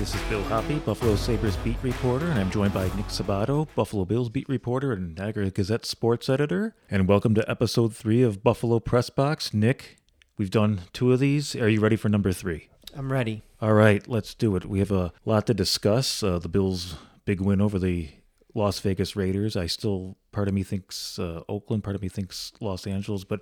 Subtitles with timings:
[0.00, 3.68] Hi, this is Bill Hoppe, Buffalo Sabres beat reporter, and I'm joined by Nick Sabato,
[3.74, 6.74] Buffalo Bills beat reporter and Niagara Gazette sports editor.
[6.90, 9.52] And welcome to episode three of Buffalo Press Box.
[9.52, 9.98] Nick,
[10.38, 11.54] we've done two of these.
[11.54, 12.70] Are you ready for number three?
[12.96, 13.42] I'm ready.
[13.60, 14.64] All right, let's do it.
[14.64, 16.22] We have a lot to discuss.
[16.22, 16.96] Uh, the Bills'
[17.26, 18.08] big win over the
[18.54, 19.56] Las Vegas Raiders.
[19.56, 23.40] I still, part of me thinks uh, Oakland, part of me thinks Los Angeles, but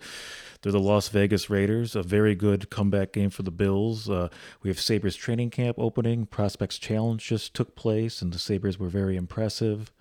[0.62, 1.96] they're the Las Vegas Raiders.
[1.96, 4.08] A very good comeback game for the Bills.
[4.08, 4.28] Uh,
[4.62, 6.26] we have Sabres training camp opening.
[6.26, 9.92] Prospects Challenge just took place, and the Sabres were very impressive.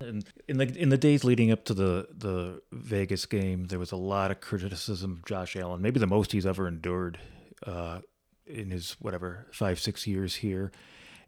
[0.00, 3.92] And in the in the days leading up to the the Vegas game, there was
[3.92, 7.18] a lot of criticism of Josh Allen, maybe the most he's ever endured
[7.64, 8.00] uh,
[8.46, 10.72] in his whatever five six years here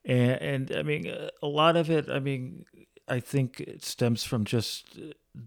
[0.06, 2.08] and, and I mean a lot of it.
[2.08, 2.64] I mean,
[3.08, 4.98] I think it stems from just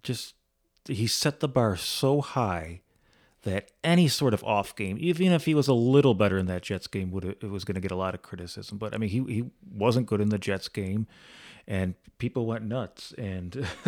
[0.03, 0.35] just
[0.87, 2.81] he set the bar so high
[3.43, 6.61] that any sort of off game, even if he was a little better in that
[6.61, 8.77] Jets game, would it was going to get a lot of criticism.
[8.77, 11.07] But I mean, he he wasn't good in the Jets game,
[11.67, 13.13] and people went nuts.
[13.17, 13.65] And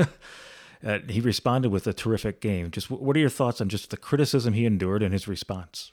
[0.85, 2.71] uh, he responded with a terrific game.
[2.71, 5.91] Just what are your thoughts on just the criticism he endured and his response?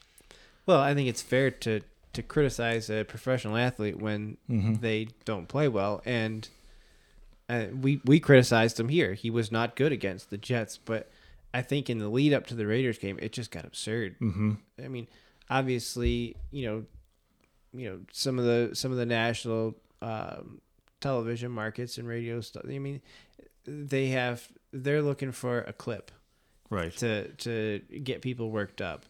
[0.67, 1.81] Well, I think it's fair to
[2.13, 4.75] to criticize a professional athlete when mm-hmm.
[4.75, 6.49] they don't play well, and
[7.49, 9.15] uh, we we criticized him here.
[9.15, 11.11] He was not good against the Jets, but
[11.55, 14.17] I think in the lead up to the Raiders game, it just got absurd.
[14.21, 14.53] Mm-hmm.
[14.83, 15.09] I mean,
[15.49, 16.85] obviously, you know,
[17.73, 20.61] you know some of the some of the national um,
[21.01, 22.65] television markets and radio stuff.
[22.69, 23.01] I mean,
[23.67, 26.11] they have they're looking for a clip,
[26.71, 26.95] right?
[26.99, 29.07] To to get people worked up.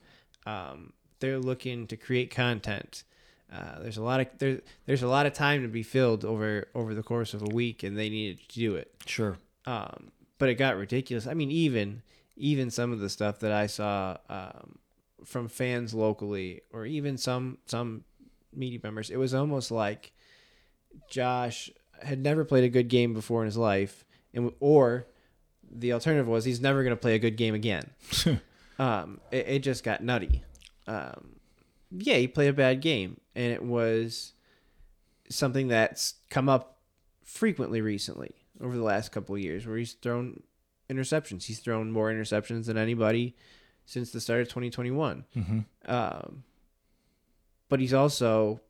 [0.47, 3.05] Um, they're looking to create content.
[3.52, 6.69] Uh, there's a lot of there, there's a lot of time to be filled over
[6.74, 8.92] over the course of a week, and they needed to do it.
[9.06, 9.39] Sure.
[9.66, 11.27] Um, but it got ridiculous.
[11.27, 12.02] I mean, even
[12.36, 14.78] even some of the stuff that I saw um,
[15.24, 18.05] from fans locally, or even some some
[18.55, 20.12] media members, it was almost like
[21.08, 21.70] Josh
[22.02, 25.07] had never played a good game before in his life, and or
[25.70, 27.90] the alternative was he's never going to play a good game again.
[28.78, 30.42] um, it, it just got nutty
[30.89, 31.37] um,
[31.91, 34.33] yeah, he played a bad game, and it was
[35.29, 36.79] something that's come up
[37.23, 40.43] frequently recently over the last couple of years, where he's thrown
[40.91, 41.45] interceptions.
[41.45, 43.37] He's thrown more interceptions than anybody
[43.85, 45.25] since the start of 2021.
[45.37, 45.61] Mm-hmm.
[45.87, 46.45] Um,
[47.69, 48.61] but he's also,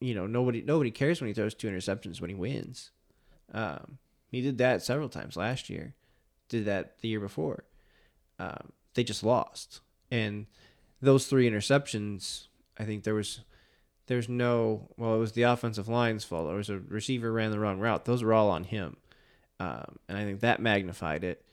[0.00, 2.92] you know, nobody nobody cares when he throws two interceptions when he wins.
[3.52, 3.98] Um,
[4.30, 5.94] he did that several times last year.
[6.48, 7.64] Did that the year before.
[8.38, 9.80] Um, they just lost,
[10.10, 10.46] and
[11.04, 12.48] those three interceptions,
[12.78, 13.40] I think there was
[14.06, 16.48] there's no well, it was the offensive line's fault.
[16.48, 18.04] There was a receiver ran the wrong route.
[18.04, 18.96] Those were all on him,
[19.60, 21.44] um, and I think that magnified it.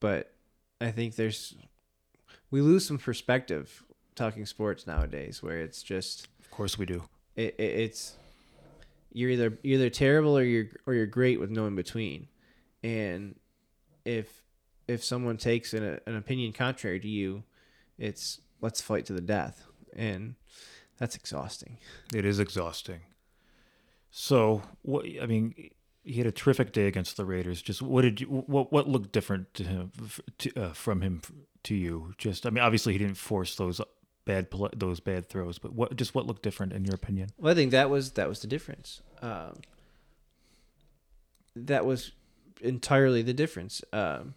[0.00, 0.32] But
[0.80, 1.54] I think there's
[2.50, 7.02] we lose some perspective talking sports nowadays, where it's just of course we do.
[7.36, 8.16] It, it, it's
[9.12, 12.28] you're either you're either terrible or you're or you're great with no in between,
[12.82, 13.34] and
[14.04, 14.42] if
[14.86, 17.42] if someone takes an, an opinion contrary to you,
[17.98, 19.64] it's let's fight to the death.
[19.94, 20.34] And
[20.98, 21.78] that's exhausting.
[22.14, 23.00] It is exhausting.
[24.10, 25.54] So, what I mean,
[26.02, 27.60] he had a terrific day against the Raiders.
[27.60, 29.92] Just what did you what what looked different to him
[30.38, 31.20] to, uh, from him
[31.64, 32.14] to you?
[32.18, 33.80] Just I mean, obviously he didn't force those
[34.24, 37.30] bad those bad throws, but what just what looked different in your opinion?
[37.38, 39.02] Well, I think that was that was the difference.
[39.20, 39.54] Um,
[41.54, 42.12] that was
[42.60, 43.82] entirely the difference.
[43.92, 44.34] Um,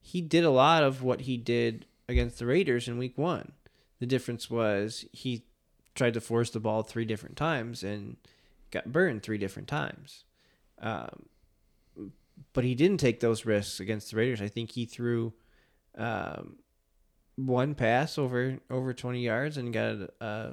[0.00, 3.52] he did a lot of what he did against the Raiders in Week One.
[4.02, 5.44] The difference was he
[5.94, 8.16] tried to force the ball three different times and
[8.72, 10.24] got burned three different times.
[10.80, 11.26] Um,
[12.52, 14.42] but he didn't take those risks against the Raiders.
[14.42, 15.34] I think he threw
[15.96, 16.56] um,
[17.36, 20.52] one pass over over 20 yards and got a, a,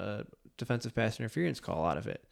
[0.00, 0.24] a
[0.56, 2.24] defensive pass interference call out of it.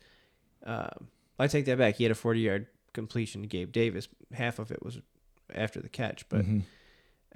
[0.65, 1.09] Um,
[1.39, 1.97] I take that back.
[1.97, 4.09] He had a 40 yard completion to Gabe Davis.
[4.33, 5.01] Half of it was
[5.55, 6.61] after the catch, but mm-hmm.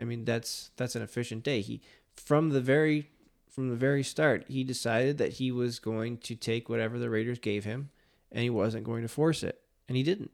[0.00, 1.60] I mean that's that's an efficient day.
[1.60, 1.82] He
[2.18, 3.08] from the very
[3.48, 7.38] from the very start, he decided that he was going to take whatever the Raiders
[7.38, 7.90] gave him,
[8.30, 10.30] and he wasn't going to force it, and he didn't.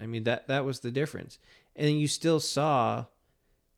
[0.00, 1.38] I mean that that was the difference,
[1.76, 3.06] and you still saw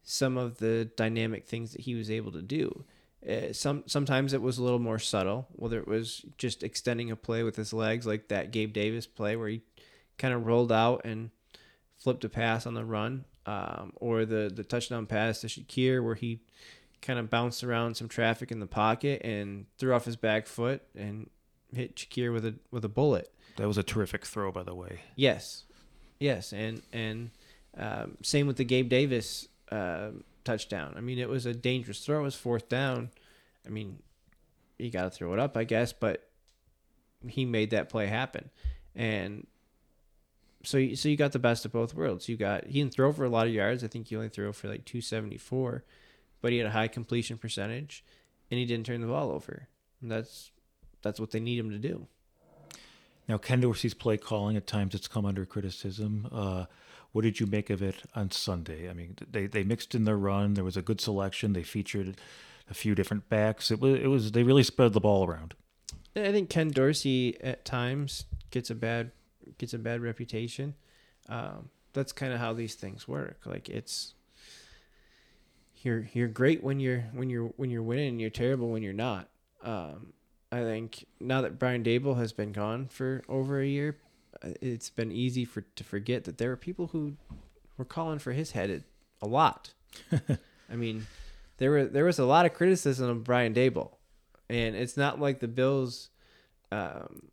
[0.02, 2.84] some of the dynamic things that he was able to do.
[3.28, 7.16] Uh, some sometimes it was a little more subtle, whether it was just extending a
[7.16, 9.62] play with his legs, like that Gabe Davis play where he
[10.18, 11.30] kind of rolled out and
[11.96, 16.16] flipped a pass on the run, um, or the the touchdown pass to Shakir where
[16.16, 16.40] he
[17.02, 20.80] kind of bounced around some traffic in the pocket and threw off his back foot
[20.96, 21.28] and
[21.74, 23.30] hit Shakir with a with a bullet.
[23.56, 25.00] That was a terrific throw, by the way.
[25.16, 25.64] Yes,
[26.20, 27.30] yes, and and
[27.76, 30.10] um, same with the Gabe Davis uh,
[30.44, 30.94] touchdown.
[30.96, 32.20] I mean, it was a dangerous throw.
[32.20, 33.10] It was fourth down.
[33.66, 33.98] I mean,
[34.78, 36.28] you got to throw it up, I guess, but
[37.26, 38.50] he made that play happen,
[38.96, 39.46] and
[40.64, 42.28] so you- so you got the best of both worlds.
[42.28, 43.82] You got he didn't throw for a lot of yards.
[43.84, 45.84] I think he only threw for like two seventy four,
[46.42, 48.04] but he had a high completion percentage,
[48.50, 49.68] and he didn't turn the ball over.
[50.02, 50.50] And that's
[51.00, 52.06] that's what they need him to do.
[53.28, 56.28] Now, Ken Dorsey's play calling at times it's come under criticism.
[56.30, 56.66] Uh,
[57.12, 58.90] what did you make of it on Sunday?
[58.90, 60.54] I mean, they, they mixed in their run.
[60.54, 61.52] There was a good selection.
[61.52, 62.16] They featured
[62.68, 63.70] a few different backs.
[63.70, 65.54] It was it was they really spread the ball around.
[66.16, 69.12] I think Ken Dorsey at times gets a bad
[69.58, 70.74] gets a bad reputation.
[71.28, 73.40] Um, that's kind of how these things work.
[73.44, 74.14] Like it's
[75.84, 78.92] you're you're great when you're when you're when you're winning, and you're terrible when you're
[78.92, 79.28] not.
[79.62, 80.12] Um,
[80.50, 83.96] I think now that Brian Daboll has been gone for over a year,
[84.44, 87.16] uh, it's been easy for to forget that there were people who
[87.76, 88.84] were calling for his head
[89.20, 89.72] a lot.
[90.70, 91.06] I mean,
[91.58, 93.92] there were there was a lot of criticism of Brian Daboll,
[94.48, 96.10] and it's not like the Bills,
[96.70, 97.30] um,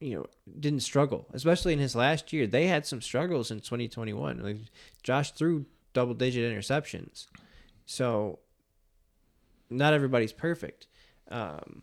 [0.00, 0.26] you know,
[0.58, 2.46] didn't struggle, especially in his last year.
[2.46, 4.42] They had some struggles in 2021.
[4.42, 4.56] Like
[5.02, 7.26] Josh threw double digit interceptions,
[7.86, 8.38] so
[9.70, 10.86] not everybody's perfect.
[11.30, 11.82] Um,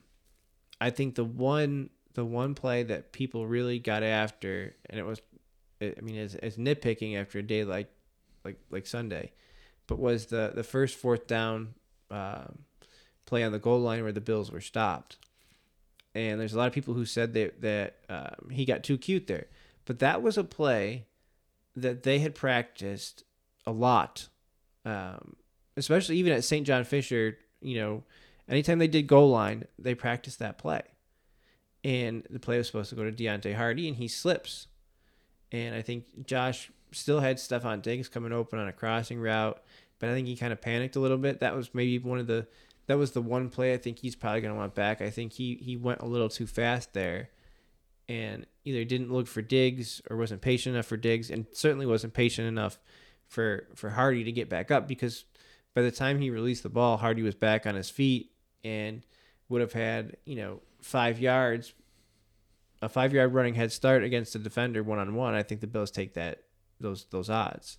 [0.79, 5.21] I think the one the one play that people really got after, and it was,
[5.81, 7.89] I mean, it's, it's nitpicking after a day like
[8.43, 9.31] like like Sunday,
[9.87, 11.75] but was the the first fourth down
[12.11, 12.59] um,
[13.25, 15.17] play on the goal line where the Bills were stopped.
[16.15, 19.27] And there's a lot of people who said that that um, he got too cute
[19.27, 19.47] there,
[19.85, 21.05] but that was a play
[21.75, 23.23] that they had practiced
[23.69, 24.27] a lot,
[24.85, 25.35] um,
[25.77, 26.65] especially even at St.
[26.65, 27.37] John Fisher.
[27.61, 28.03] You know,
[28.47, 30.81] anytime they did goal line, they practiced that play.
[31.83, 34.67] And the play was supposed to go to Deonte Harty, and he slips.
[35.51, 39.61] And I think Josh still had Stefon Diggs coming open on a crossing route,
[39.99, 41.39] but I think he kind of panicked a little bit.
[41.39, 42.47] That was maybe one of the
[42.87, 44.99] that was the one play I think he's probably going to want back.
[44.99, 47.29] I think he he went a little too fast there,
[48.07, 52.13] and either didn't look for Diggs or wasn't patient enough for Diggs, and certainly wasn't
[52.13, 52.79] patient enough
[53.29, 55.23] for for Harty to get back up because
[55.73, 58.31] by the time he released the ball, Harty was back on his feet
[58.63, 59.05] and
[59.47, 61.73] would have had you know five yards,
[62.81, 65.33] a five yard running head start against the defender one on one.
[65.33, 66.43] I think the Bills take that
[66.79, 67.77] those those odds.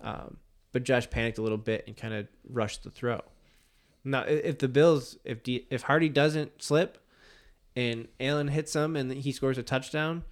[0.00, 0.36] Um,
[0.72, 3.20] but Josh panicked a little bit and kind of rushed the throw.
[4.04, 6.98] Now, if the Bills, if D, if Harty doesn't slip,
[7.76, 10.24] and Allen hits him and he scores a touchdown,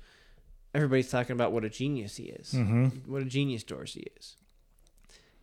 [0.74, 2.52] everybody's talking about what a genius he is.
[2.52, 3.10] Mm-hmm.
[3.10, 4.36] What a genius Dorsey is.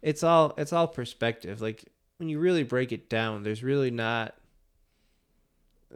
[0.01, 1.61] It's all it's all perspective.
[1.61, 1.85] Like
[2.17, 4.35] when you really break it down, there's really not.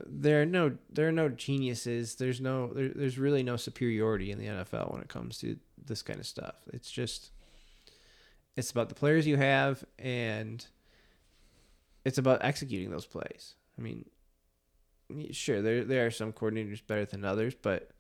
[0.06, 2.16] There are no there are no geniuses.
[2.16, 6.02] There's no there, there's really no superiority in the NFL when it comes to this
[6.02, 6.56] kind of stuff.
[6.74, 7.32] It's just
[8.56, 10.66] it's about the players you have and
[12.04, 13.56] it's about executing those plays.
[13.78, 14.06] I mean,
[15.32, 17.92] sure there there are some coordinators better than others, but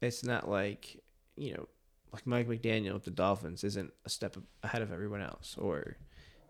[0.00, 1.02] it's not like
[1.36, 1.68] you know
[2.12, 5.96] like Mike McDaniel with the Dolphins isn't a step ahead of everyone else, or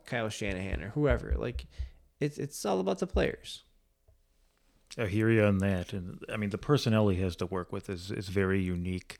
[0.07, 1.35] Kyle Shanahan or whoever.
[1.37, 1.67] Like
[2.19, 3.63] it's it's all about the players.
[4.99, 7.89] I hear you on that, and I mean the personnel he has to work with
[7.89, 9.19] is is very unique.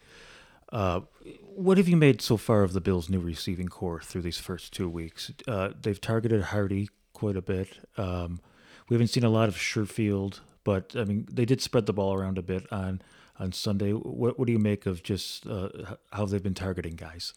[0.73, 1.01] Uh,
[1.43, 4.73] what have you made so far of the Bills' new receiving corps through these first
[4.73, 5.33] two weeks?
[5.49, 7.79] Uh, they've targeted Harty quite a bit.
[7.97, 8.41] Um,
[8.89, 12.15] we haven't seen a lot of Sherfield, but I mean they did spread the ball
[12.15, 13.03] around a bit on
[13.41, 13.93] on Sunday.
[13.93, 15.71] What what do you make of just uh,
[16.13, 17.33] how they've been targeting guys?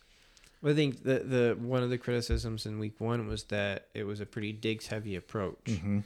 [0.61, 4.03] Well, I think the the one of the criticisms in week one was that it
[4.03, 5.65] was a pretty Diggs heavy approach.
[5.65, 5.99] Mm-hmm.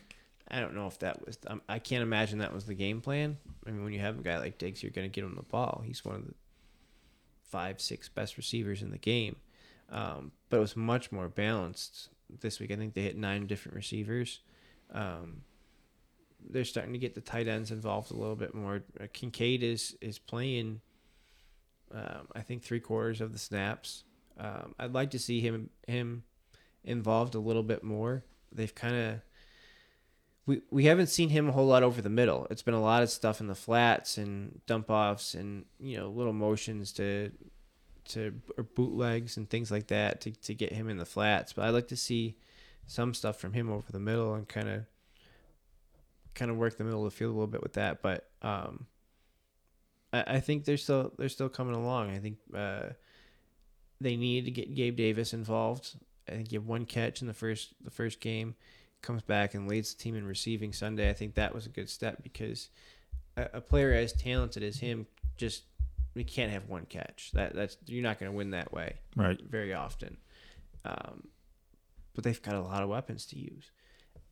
[0.50, 1.38] I don't know if that was.
[1.48, 3.38] Um, I can't imagine that was the game plan.
[3.66, 5.42] I mean, when you have a guy like Diggs, you're going to get him the
[5.42, 5.84] ball.
[5.86, 6.34] He's one of the
[7.50, 9.38] five, six best receivers in the game.
[9.89, 12.10] Um, but it was much more balanced
[12.42, 12.72] this week.
[12.72, 14.39] I think they hit nine different receivers.
[14.94, 15.42] Um,
[16.50, 18.84] they're starting to get the tight ends involved a little bit more.
[19.00, 20.82] Uh, Kincaid is is playing.
[21.94, 24.04] Um, I think three quarters of the snaps.
[24.38, 26.24] Um, I'd like to see him him
[26.84, 28.24] involved a little bit more.
[28.51, 29.22] They've kind of
[30.46, 32.48] we we haven't seen him a whole lot over the middle.
[32.50, 36.10] It's been a lot of stuff in the flats and dump offs and you know
[36.10, 37.32] little motions to
[38.06, 41.54] to or bootlegs and things like that to to get him in the flats.
[41.54, 42.38] But I'd like to see
[42.86, 44.86] some stuff from him over the middle and kind of
[46.38, 48.01] kind of work the middle of the field a little bit with that.
[48.01, 48.86] But um,
[50.13, 52.12] I, I think they're still they're still coming along.
[52.12, 52.89] I think uh,
[54.00, 55.96] they need to get Gabe Davis involved.
[56.29, 58.56] I think you have one catch in the first the first game
[59.01, 61.89] comes back and leads the team in receiving Sunday, I think that was a good
[61.89, 62.70] step because
[63.38, 65.06] a, a player as talented as him
[65.38, 65.63] just
[66.15, 67.32] we can't have one catch.
[67.34, 69.39] That that's you're not going to win that way Right.
[69.41, 70.17] very often.
[70.84, 71.27] Um,
[72.15, 73.70] but they've got a lot of weapons to use,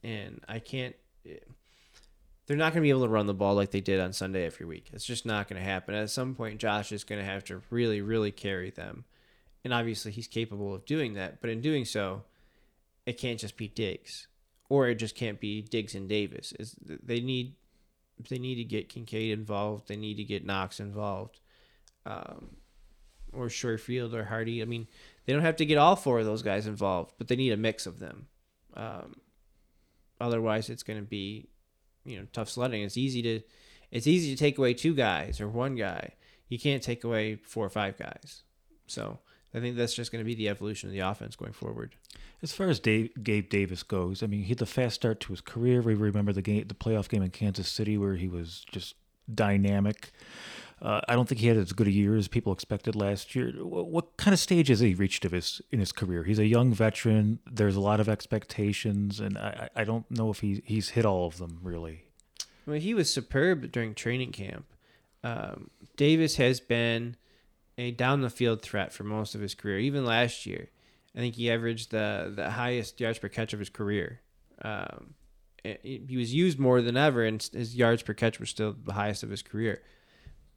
[0.04, 0.96] and I can't.
[2.48, 4.46] They're not going to be able to run the ball like they did on Sunday
[4.46, 4.90] every week.
[4.94, 5.96] It's just not going to happen.
[5.96, 9.06] At some point, Josh is going to have to really, really carry them.
[9.64, 11.42] And obviously, he's capable of doing that.
[11.42, 12.24] But in doing so,
[13.06, 14.28] it can't just be Diggs,
[14.70, 16.54] or it just can't be Diggs and Davis.
[16.60, 17.56] Is they need
[18.30, 19.88] they need to get Kincaid involved.
[19.88, 21.40] They need to get Knox involved,
[22.06, 22.58] um,
[23.34, 24.62] or Sherfield or Harty.
[24.62, 24.88] I mean,
[25.26, 27.58] they don't have to get all four of those guys involved, but they need a
[27.58, 28.28] mix of them.
[28.76, 29.16] Um,
[30.22, 31.48] otherwise, it's going to be
[32.06, 32.84] you know tough sledding.
[32.84, 33.42] It's easy to
[33.92, 36.14] it's easy to take away two guys or one guy.
[36.48, 38.44] You can't take away four or five guys.
[38.88, 39.20] So
[39.54, 41.96] I think that's just going to be the evolution of the offense going forward.
[42.44, 45.34] As far as Dave, Gabe Davis goes, I mean, he had the fast start to
[45.34, 45.82] his career.
[45.82, 48.96] We remember the game, the playoff game in Kansas City, where he was just
[49.34, 50.12] dynamic.
[50.82, 53.52] Uh, I don't think he had as good a year as people expected last year.
[53.52, 56.24] What, what, kind of stage has he reached of his in his career?
[56.24, 57.40] He's a young veteran.
[57.50, 61.28] There's a lot of expectations, and I, I don't know if he he's hit all
[61.28, 62.04] of them really.
[62.66, 64.66] Well, he was superb during training camp.
[65.24, 67.16] Um, Davis has been
[67.78, 69.80] a down the field threat for most of his career.
[69.80, 70.70] Even last year,
[71.16, 74.20] I think he averaged the the highest yards per catch of his career.
[74.62, 75.16] Um,
[75.64, 79.24] he was used more than ever, and his yards per catch were still the highest
[79.24, 79.82] of his career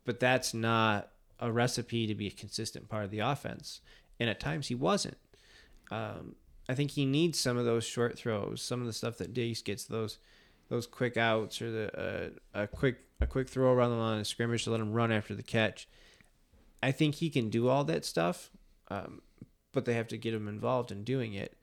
[0.09, 3.83] but that's not a recipe to be a consistent part of the offense.
[4.19, 5.19] And at times he wasn't.
[5.91, 6.35] Um,
[6.67, 9.61] I think he needs some of those short throws, some of the stuff that Diggs
[9.61, 10.17] gets, those
[10.71, 12.01] those quick outs or the
[12.55, 15.13] uh, a quick a quick throw around the line of scrimmage to let him run
[15.13, 15.87] after the catch.
[16.83, 18.51] I think he can do all that stuff,
[18.91, 19.21] um,
[19.75, 21.55] but they have to get him involved in doing it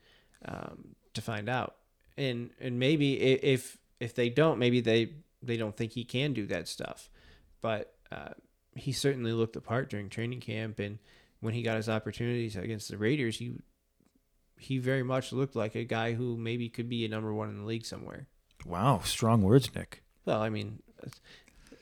[0.44, 1.74] um, to find out.
[2.16, 6.46] And and maybe if if they don't, maybe they they don't think he can do
[6.46, 7.10] that stuff.
[7.60, 8.30] But uh,
[8.74, 10.98] he certainly looked the part during training camp, and
[11.40, 13.54] when he got his opportunities against the Raiders, he
[14.58, 17.58] he very much looked like a guy who maybe could be a number one in
[17.58, 18.26] the league somewhere.
[18.64, 20.02] Wow, strong words, Nick.
[20.24, 20.82] Well, I mean,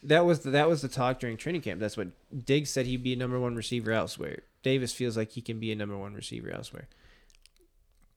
[0.03, 1.81] that was the, that was the talk during training camp.
[1.81, 2.09] That's what
[2.45, 4.43] Diggs said he'd be a number one receiver elsewhere.
[4.63, 6.89] Davis feels like he can be a number one receiver elsewhere.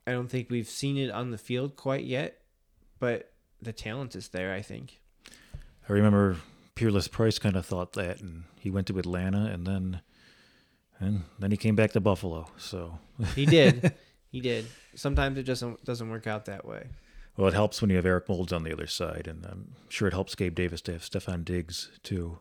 [0.06, 2.42] I don't think we've seen it on the field quite yet,
[3.00, 4.54] but the talent is there.
[4.54, 5.02] I think.
[5.88, 6.38] I remember
[6.78, 10.02] Peerless Price kind of thought that, and he went to Atlanta, and then
[11.00, 12.48] and then he came back to Buffalo.
[12.58, 13.00] So
[13.34, 13.96] he did,
[14.32, 14.68] he did.
[14.96, 16.86] Sometimes it just doesn't work out that way.
[17.36, 20.08] Well, it helps when you have Eric Moulds on the other side, and I'm sure
[20.08, 22.38] it helps Gabe Davis to have Stefon Diggs too.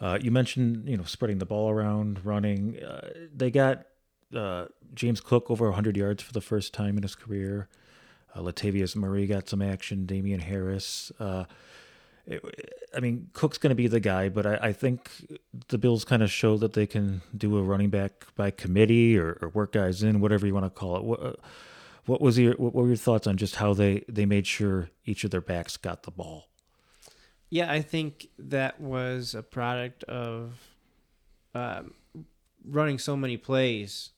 [0.00, 2.82] Uh, you mentioned you know spreading the ball around, running.
[2.82, 3.86] Uh, they got
[4.34, 7.68] uh, James Cook over 100 yards for the first time in his career.
[8.34, 10.06] Uh, Latavius Murray got some action.
[10.06, 11.12] Damien Harris.
[12.96, 15.10] I mean, Cook's going to be the guy, but I, I think
[15.68, 19.38] the Bills kind of show that they can do a running back by committee or,
[19.42, 21.04] or work guys in, whatever you want to call it.
[21.04, 21.32] What, uh,
[22.06, 25.24] what was your what were your thoughts on just how they they made sure each
[25.24, 26.48] of their backs got the ball?
[27.50, 30.54] Yeah, I think that was a product of
[31.54, 31.94] um,
[32.64, 34.10] running so many plays.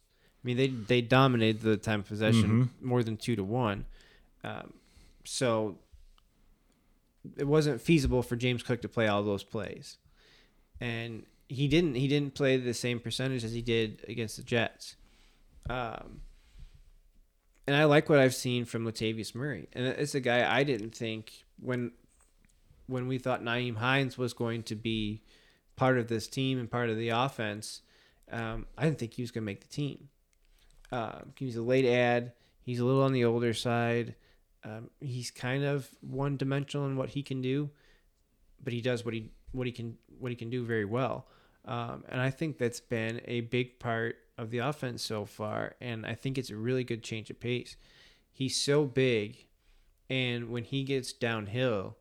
[0.42, 2.88] I mean, they they dominated the time of possession mm-hmm.
[2.88, 3.84] more than two to one.
[4.42, 4.75] Um,
[5.25, 5.78] so
[7.37, 9.99] it wasn't feasible for James Cook to play all those plays,
[10.80, 11.95] and he didn't.
[11.95, 14.97] He didn't play the same percentage as he did against the Jets.
[15.68, 16.21] Um,
[17.66, 20.95] and I like what I've seen from Latavius Murray, and it's a guy I didn't
[20.95, 21.92] think when
[22.87, 25.23] when we thought Nyheim Hines was going to be
[25.75, 27.83] part of this team and part of the offense.
[28.30, 30.09] Um, I didn't think he was going to make the team.
[30.90, 32.33] Uh, he's a late ad.
[32.62, 34.14] He's a little on the older side.
[34.66, 37.70] Um, he's kind of one dimensional in what he can do,
[38.62, 41.28] but he does what he what he can what he can do very well.
[41.64, 45.75] Um, and I think that's been a big part of the offense so far.
[45.80, 47.76] And I think it's a really good change of pace.
[48.32, 49.46] He's so big,
[50.11, 51.96] and when he gets downhill,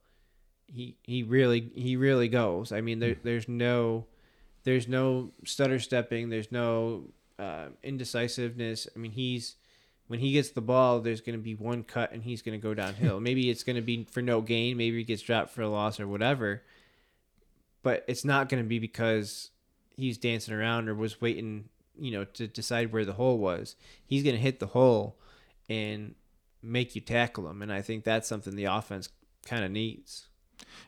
[0.67, 2.72] he he really he really goes.
[2.72, 3.22] I mean, there, hmm.
[3.24, 4.07] there's no
[4.63, 6.29] there's no stutter stepping.
[6.29, 8.88] There's no uh, indecisiveness.
[8.95, 9.55] I mean, he's
[10.07, 12.62] when he gets the ball, there's going to be one cut and he's going to
[12.62, 13.19] go downhill.
[13.21, 14.77] maybe it's going to be for no gain.
[14.77, 16.62] Maybe he gets dropped for a loss or whatever.
[17.83, 19.51] But it's not going to be because
[19.95, 23.75] he's dancing around or was waiting, you know, to decide where the hole was.
[24.05, 25.17] He's going to hit the hole
[25.69, 26.15] and
[26.62, 27.62] make you tackle him.
[27.62, 29.09] And I think that's something the offense
[29.45, 30.27] kind of needs.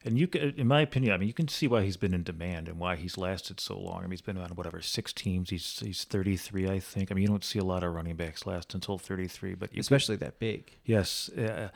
[0.03, 2.23] And you can, in my opinion, I mean, you can see why he's been in
[2.23, 3.99] demand and why he's lasted so long.
[3.99, 5.49] I mean, he's been on whatever six teams.
[5.49, 7.11] He's he's 33, I think.
[7.11, 10.17] I mean, you don't see a lot of running backs last until 33, but especially
[10.17, 10.77] can, that big.
[10.85, 11.69] Yes, uh,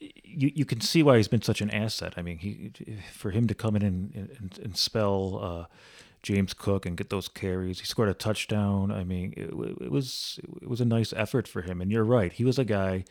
[0.00, 2.14] you you can see why he's been such an asset.
[2.16, 2.72] I mean, he
[3.12, 5.74] for him to come in and and, and spell uh,
[6.22, 7.80] James Cook and get those carries.
[7.80, 8.90] He scored a touchdown.
[8.90, 9.50] I mean, it,
[9.82, 11.80] it was it was a nice effort for him.
[11.80, 13.04] And you're right, he was a guy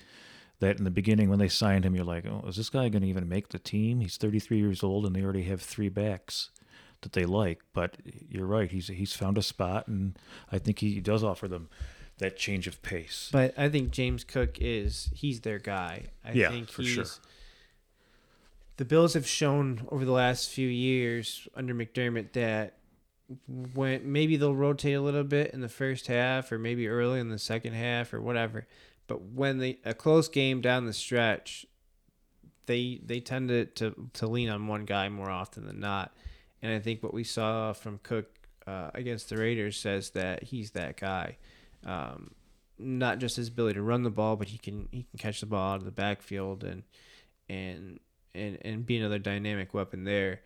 [0.64, 3.02] that in the beginning when they signed him, you're like, oh, is this guy going
[3.04, 4.00] to even make the team?
[4.00, 6.50] He's 33 years old and they already have three backs
[7.02, 7.60] that they like.
[7.74, 7.98] But
[8.30, 10.18] you're right, he's he's found a spot, and
[10.52, 11.70] I think he does offer them
[12.18, 13.30] that change of pace.
[13.32, 16.08] But I think James Cook is he's their guy.
[16.26, 17.06] I Yeah, think for he's sure.
[18.78, 22.78] the Bills have shown over the last few years under McDermott that
[23.48, 27.30] when maybe they'll rotate a little bit in the first half or maybe early in
[27.30, 28.68] the second half or whatever.
[29.08, 31.66] But when they a close game down the stretch,
[32.66, 36.14] they they tend to, to, to lean on one guy more often than not.
[36.62, 38.28] And I think what we saw from Cook
[38.66, 41.38] uh, against the Raiders says that he's that guy.
[41.86, 42.32] Um,
[42.80, 45.46] not just his ability to run the ball, but he can he can catch the
[45.46, 46.84] ball out of the backfield and
[47.50, 48.00] and
[48.34, 50.42] and and be another dynamic weapon there.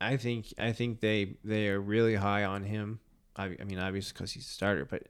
[0.00, 3.00] I think I think they they are really high on him.
[3.36, 5.04] I, I mean, obviously because he's a starter, but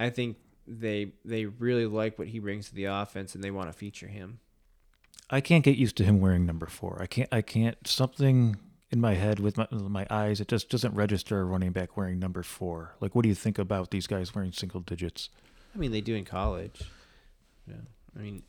[0.00, 0.36] I think
[0.66, 4.08] they they really like what he brings to the offense and they want to feature
[4.08, 4.40] him.
[5.28, 6.98] I can't get used to him wearing number four.
[7.00, 7.28] I can't.
[7.32, 7.76] I can't.
[7.86, 8.56] Something
[8.90, 12.18] in my head with my my eyes, it just doesn't register a running back wearing
[12.18, 12.94] number four.
[13.00, 15.28] Like, what do you think about these guys wearing single digits?
[15.74, 16.82] I mean, they do in college.
[17.66, 17.74] Yeah,
[18.16, 18.42] I mean,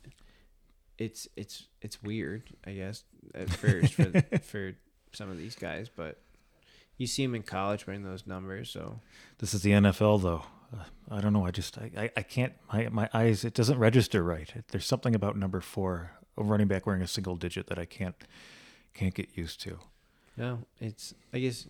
[0.98, 4.74] it's it's it's weird, I guess, uh, at first for for
[5.12, 6.20] some of these guys, but
[6.96, 9.00] you see them in college wearing those numbers, so
[9.38, 10.42] This is the NFL, though.
[10.72, 11.46] Uh, I don't know.
[11.46, 12.52] I just I, I, I can't.
[12.72, 13.44] My my eyes.
[13.44, 14.52] It doesn't register right.
[14.68, 18.16] There's something about number four, a running back wearing a single digit, that I can't
[18.94, 19.78] can't get used to.
[20.36, 21.66] no, it's I guess.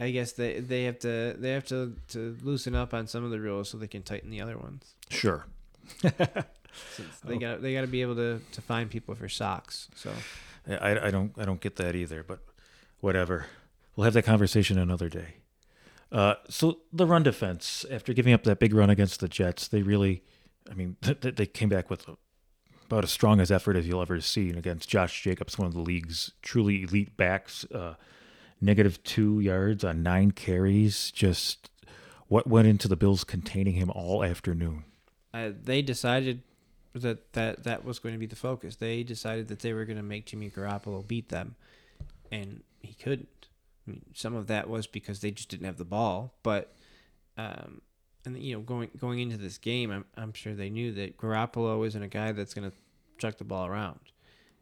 [0.00, 3.30] I guess they, they have to they have to, to loosen up on some of
[3.30, 4.94] the rules so they can tighten the other ones.
[5.10, 5.46] Sure.
[6.02, 9.88] Since they got they got to be able to, to find people for socks.
[9.94, 10.10] So
[10.68, 12.40] I, I don't I don't get that either, but
[13.00, 13.46] whatever.
[13.94, 15.34] We'll have that conversation another day.
[16.12, 19.82] Uh, so the run defense, after giving up that big run against the Jets, they
[19.82, 20.22] really,
[20.70, 22.16] I mean, they, they came back with a,
[22.86, 25.80] about as strong as effort as you'll ever see against Josh Jacobs, one of the
[25.80, 27.64] league's truly elite backs.
[27.72, 27.94] Uh,
[28.60, 31.10] negative two yards on nine carries.
[31.10, 31.70] Just
[32.28, 34.84] what went into the Bills containing him all afternoon.
[35.34, 36.42] uh, they decided
[36.94, 38.76] that, that that was going to be the focus.
[38.76, 41.54] They decided that they were going to make Jimmy Garoppolo beat them,
[42.30, 43.41] and he couldn't.
[44.14, 46.74] Some of that was because they just didn't have the ball, but
[47.36, 47.82] um,
[48.24, 51.86] and you know going going into this game, I'm I'm sure they knew that Garoppolo
[51.86, 52.76] isn't a guy that's going to
[53.18, 54.00] chuck the ball around.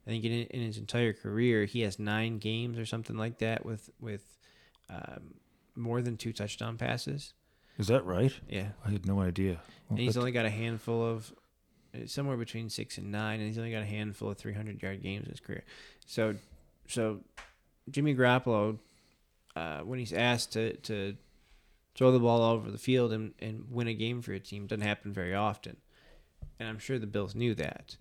[0.07, 3.65] I think in in his entire career, he has nine games or something like that
[3.65, 4.39] with with
[4.89, 5.35] um,
[5.77, 7.35] more than two touchdown passes.
[7.79, 8.33] Is that right?
[8.49, 9.61] Yeah, I had no idea.
[9.89, 11.33] Well, and he's only got a handful of
[11.95, 15.03] uh, somewhere between six and nine, and he's only got a handful of 300 yard
[15.03, 15.65] games in his career.
[16.07, 16.35] So,
[16.89, 17.21] so
[17.91, 18.79] Jimmy Garoppolo,
[19.57, 21.17] uh, when he's asked to to
[21.95, 24.67] throw the ball all over the field and, and win a game for your team,
[24.67, 25.77] doesn't happen very often,
[26.59, 27.97] and I'm sure the Bills knew that.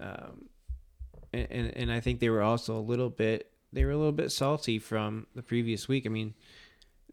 [0.00, 0.48] Um,
[1.32, 4.12] and, and and I think they were also a little bit they were a little
[4.12, 6.06] bit salty from the previous week.
[6.06, 6.34] I mean,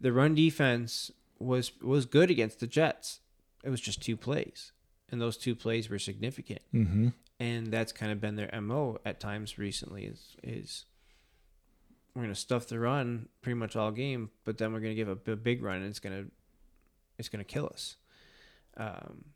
[0.00, 3.20] the run defense was was good against the Jets.
[3.62, 4.72] It was just two plays,
[5.10, 6.60] and those two plays were significant.
[6.72, 7.12] Mhm.
[7.38, 10.04] And that's kind of been their mo at times recently.
[10.04, 10.86] Is is
[12.16, 15.14] we're gonna stuff the run pretty much all game, but then we're gonna give a
[15.36, 16.24] big run, and it's gonna
[17.18, 17.96] it's gonna kill us.
[18.76, 19.26] Um,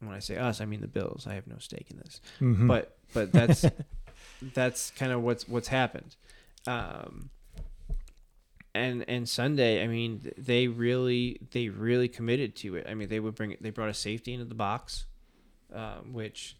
[0.00, 1.26] when I say us, I mean the Bills.
[1.26, 2.68] I have no stake in this Mhm.
[2.68, 3.64] but but that's
[4.54, 6.14] that's kind of what's what's happened
[6.66, 7.30] um
[8.74, 13.18] and and sunday i mean they really they really committed to it i mean they
[13.20, 15.06] would bring they brought a safety into the box
[15.74, 16.56] um, which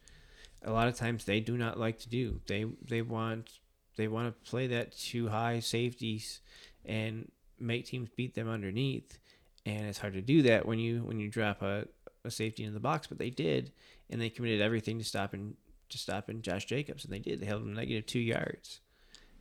[0.64, 3.58] a lot of times they do not like to do they they want
[3.98, 6.40] they want to play that two high safeties
[6.86, 7.30] and
[7.60, 9.18] make teams beat them underneath
[9.66, 11.86] and it's hard to do that when you when you drop a,
[12.24, 13.70] a safety in the box but they did
[14.08, 15.54] and they committed everything to stopping
[15.88, 17.40] to stopping Josh Jacobs, and they did.
[17.40, 18.80] They held him negative two yards.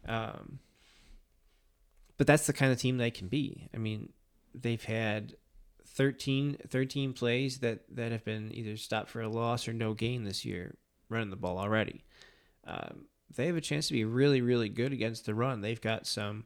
[0.08, 0.60] Um,
[2.18, 3.70] but that's the kind of team they can be.
[3.74, 4.10] I mean,
[4.54, 5.36] they've had
[5.86, 10.24] 13, 13 plays that, that have been either stopped for a loss or no gain
[10.24, 10.76] this year,
[11.10, 12.04] running the ball already.
[12.66, 15.62] Um, they have a chance to be really, really good against the run.
[15.62, 16.46] They've got some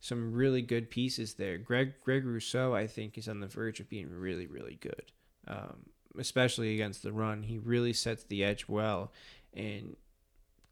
[0.00, 1.56] some really good pieces there.
[1.58, 5.12] Greg Greg Rousseau, I think, is on the verge of being really, really good.
[5.46, 5.86] Um,
[6.18, 7.42] especially against the run.
[7.42, 9.12] He really sets the edge well,
[9.52, 9.96] and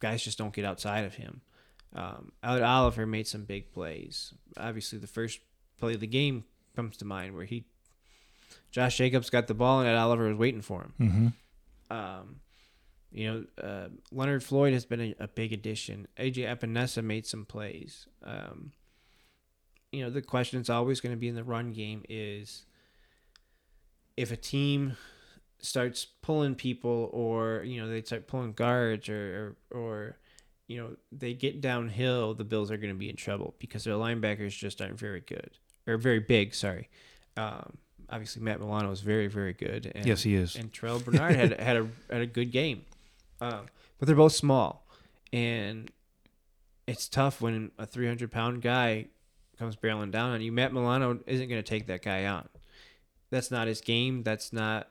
[0.01, 1.41] guys just don't get outside of him.
[1.95, 4.33] Um, Ed Oliver made some big plays.
[4.57, 5.41] Obviously, the first
[5.79, 7.65] play of the game comes to mind where he,
[8.71, 11.35] Josh Jacobs got the ball and Ed Oliver was waiting for him.
[11.91, 11.95] Mhm.
[11.95, 12.37] Um,
[13.13, 16.07] you know, uh, Leonard Floyd has been a, a big addition.
[16.19, 18.07] AJ Epenesa made some plays.
[18.23, 18.73] Um,
[19.91, 22.65] you know, the question is always going to be in the run game is
[24.17, 24.97] if a team
[25.59, 30.17] starts pulling people, or you know they start pulling guards, or or, or
[30.67, 33.95] you know they get downhill, the Bills are going to be in trouble because their
[33.95, 35.51] linebackers just aren't very good
[35.87, 36.55] or very big.
[36.55, 36.89] Sorry.
[37.37, 37.77] Um,
[38.11, 39.91] obviously, Matt Milano is very very good.
[39.95, 40.57] And, Yes, he is.
[40.57, 42.85] And Terrell Bernard had had a had a good game,
[43.43, 43.67] um,
[43.99, 44.87] but they're both small,
[45.33, 45.91] and
[46.87, 49.07] it's tough when a 300 pound guy
[49.59, 50.53] comes barreling down on you.
[50.53, 52.49] Matt Milano isn't going to take that guy on.
[53.31, 54.23] That's not his game.
[54.23, 54.89] That's not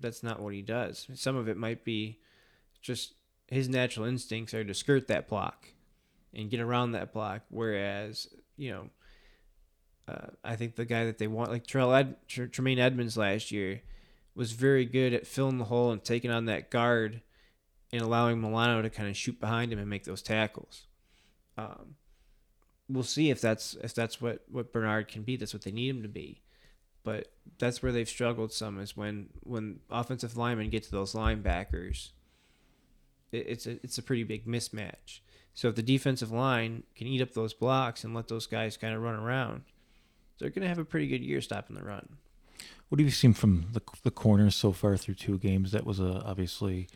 [0.00, 1.08] that's not what he does.
[1.14, 2.20] Some of it might be
[2.80, 3.14] just
[3.48, 5.68] his natural instincts are to skirt that block
[6.32, 7.42] and get around that block.
[7.50, 8.90] Whereas you know,
[10.08, 13.50] uh, I think the guy that they want, like Terrell Ed, Tr- Tremaine Edmunds last
[13.50, 13.82] year,
[14.34, 17.20] was very good at filling the hole and taking on that guard
[17.92, 20.86] and allowing Milano to kind of shoot behind him and make those tackles.
[21.56, 21.96] Um,
[22.88, 25.36] we'll see if that's if that's what what Bernard can be.
[25.36, 26.42] That's what they need him to be.
[27.02, 32.10] But that's where they've struggled some is when when offensive linemen get to those linebackers.
[33.32, 35.20] It, it's a it's a pretty big mismatch.
[35.54, 38.94] So if the defensive line can eat up those blocks and let those guys kind
[38.94, 39.62] of run around,
[40.38, 42.08] they're going to have a pretty good year stopping the run.
[42.88, 45.72] What have you seen from the the corners so far through two games?
[45.72, 46.88] That was a, obviously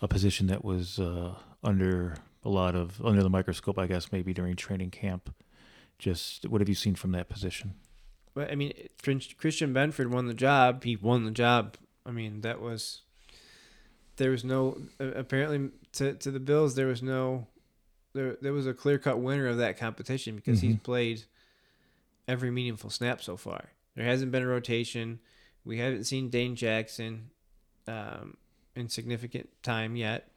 [0.00, 4.32] a position that was uh, under a lot of under the microscope, I guess, maybe
[4.32, 5.34] during training camp.
[5.98, 7.74] Just what have you seen from that position?
[8.34, 10.84] But I mean, Christian Benford won the job.
[10.84, 11.76] He won the job.
[12.06, 13.02] I mean, that was
[14.16, 17.46] there was no apparently to to the Bills there was no
[18.12, 20.72] there there was a clear cut winner of that competition because mm-hmm.
[20.72, 21.24] he's played
[22.26, 23.70] every meaningful snap so far.
[23.96, 25.20] There hasn't been a rotation.
[25.64, 27.30] We haven't seen Dane Jackson
[27.86, 28.36] um,
[28.80, 30.28] in significant time yet.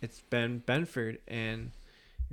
[0.00, 1.72] It's been Benford, and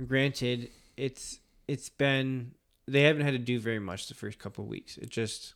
[0.06, 2.52] granted, it's it's been
[2.86, 4.96] they haven't had to do very much the first couple weeks.
[4.96, 5.54] It just,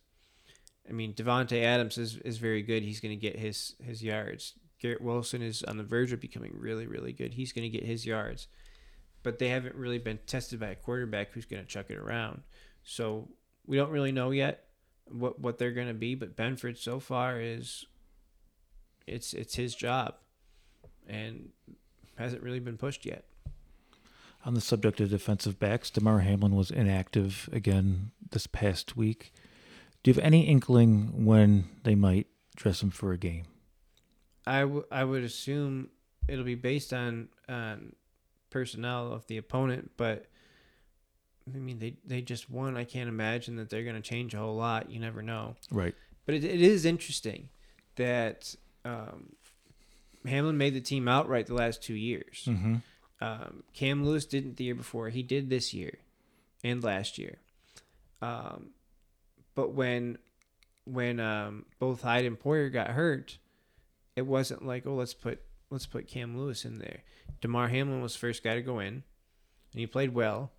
[0.87, 2.83] I mean, Davante Adams is, is very good.
[2.83, 4.53] He's going to get his his yards.
[4.79, 7.33] Garrett Wilson is on the verge of becoming really really good.
[7.33, 8.47] He's going to get his yards,
[9.23, 12.41] but they haven't really been tested by a quarterback who's going to chuck it around.
[12.83, 13.29] So
[13.65, 14.65] we don't really know yet
[15.05, 16.15] what what they're going to be.
[16.15, 17.85] But Benford so far is
[19.07, 20.15] it's it's his job,
[21.07, 21.49] and
[22.17, 23.25] hasn't really been pushed yet.
[24.43, 29.33] On the subject of defensive backs, Damar Hamlin was inactive again this past week.
[30.01, 33.43] Do you have any inkling when they might dress him for a game?
[34.47, 35.89] I, w- I would assume
[36.27, 37.93] it'll be based on on
[38.49, 40.25] personnel of the opponent, but
[41.53, 42.77] I mean they they just won.
[42.77, 44.89] I can't imagine that they're going to change a whole lot.
[44.89, 45.55] You never know.
[45.69, 45.93] Right.
[46.25, 47.49] But it, it is interesting
[47.95, 49.33] that um,
[50.25, 52.45] Hamlin made the team outright the last two years.
[52.45, 52.75] Mm-hmm.
[53.21, 55.09] Um, Cam Lewis didn't the year before.
[55.09, 55.99] He did this year
[56.63, 57.37] and last year.
[58.21, 58.71] Um,
[59.55, 60.17] but when
[60.85, 63.37] when um, both Hyde and Poyer got hurt,
[64.15, 67.03] it wasn't like oh let's put let's put Cam Lewis in there.
[67.41, 69.03] Damar Hamlin was first guy to go in, and
[69.73, 70.51] he played well.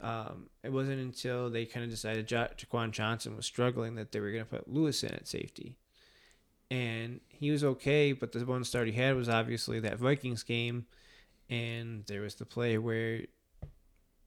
[0.00, 4.18] Um, it wasn't until they kind of decided ja- Jaquan Johnson was struggling that they
[4.18, 5.76] were going to put Lewis in at safety
[6.72, 8.12] and he was okay.
[8.12, 10.86] But the one start he had was obviously that Vikings game,
[11.50, 13.20] and there was the play where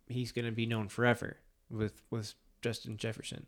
[0.08, 1.38] he's going to be known forever
[1.70, 3.48] with with Justin Jefferson.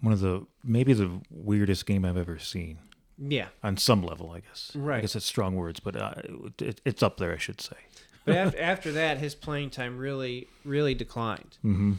[0.00, 2.80] One of the maybe the weirdest game I've ever seen.
[3.16, 4.72] Yeah, on some level, I guess.
[4.74, 4.98] Right.
[4.98, 6.14] I guess it's strong words, but uh,
[6.58, 7.76] it, it's up there, I should say.
[8.24, 11.58] but after, after that, his playing time really, really declined.
[11.62, 11.92] Mm-hmm.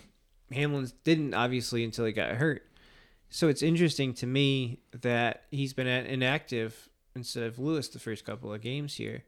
[0.52, 2.65] Hamlin's didn't obviously until he got hurt.
[3.34, 8.54] So it's interesting to me that he's been inactive instead of Lewis the first couple
[8.54, 9.24] of games here.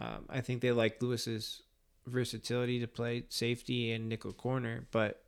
[0.00, 1.62] Um, I think they like Lewis's
[2.06, 5.22] versatility to play safety and nickel corner, but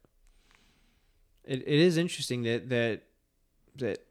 [1.44, 3.02] it, it is interesting that that
[3.76, 4.07] that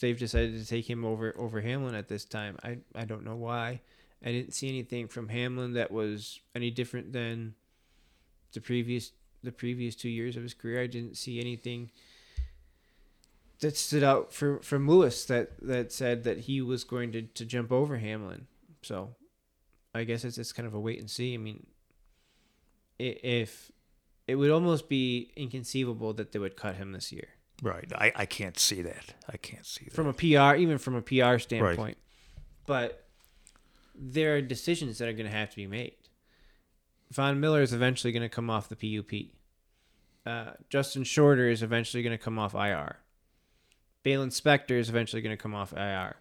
[0.00, 2.56] they've decided to take him over over Hamlin at this time.
[2.64, 3.82] I I don't know why.
[4.24, 7.54] I didn't see anything from Hamlin that was any different than
[8.54, 9.12] the previous
[9.42, 10.80] the previous two years of his career.
[10.80, 11.90] I didn't see anything
[13.60, 17.44] that stood out for from Lewis that that said that he was going to, to
[17.44, 18.46] jump over Hamlin.
[18.82, 19.14] So
[19.94, 21.34] I guess it's it's kind of a wait and see.
[21.34, 21.66] I mean,
[22.98, 23.70] if
[24.26, 27.28] it would almost be inconceivable that they would cut him this year.
[27.62, 27.90] Right.
[27.94, 29.14] I, I can't see that.
[29.28, 29.94] I can't see that.
[29.94, 31.78] From a PR, even from a PR standpoint.
[31.78, 31.98] Right.
[32.66, 33.04] But
[33.94, 35.94] there are decisions that are going to have to be made.
[37.10, 39.32] Von Miller is eventually going to come off the PUP.
[40.24, 42.96] Uh, Justin Shorter is eventually going to come off IR.
[44.04, 46.16] Baylon Spector is eventually going to come off IR.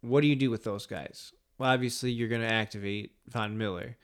[0.00, 1.32] What do you do with those guys?
[1.58, 3.96] Well, obviously you're going to activate Von Miller,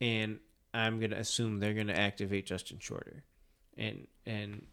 [0.00, 0.38] and
[0.74, 3.22] I'm going to assume they're going to activate Justin Shorter,
[3.76, 4.66] and and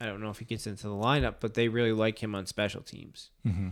[0.00, 2.46] I don't know if he gets into the lineup, but they really like him on
[2.46, 3.30] special teams.
[3.46, 3.68] Mm-hmm.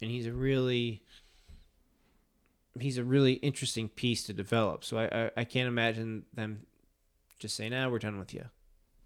[0.00, 1.02] and he's a really
[2.78, 4.84] he's a really interesting piece to develop.
[4.84, 6.66] So I I, I can't imagine them
[7.38, 8.44] just saying, "Now nah, we're done with you."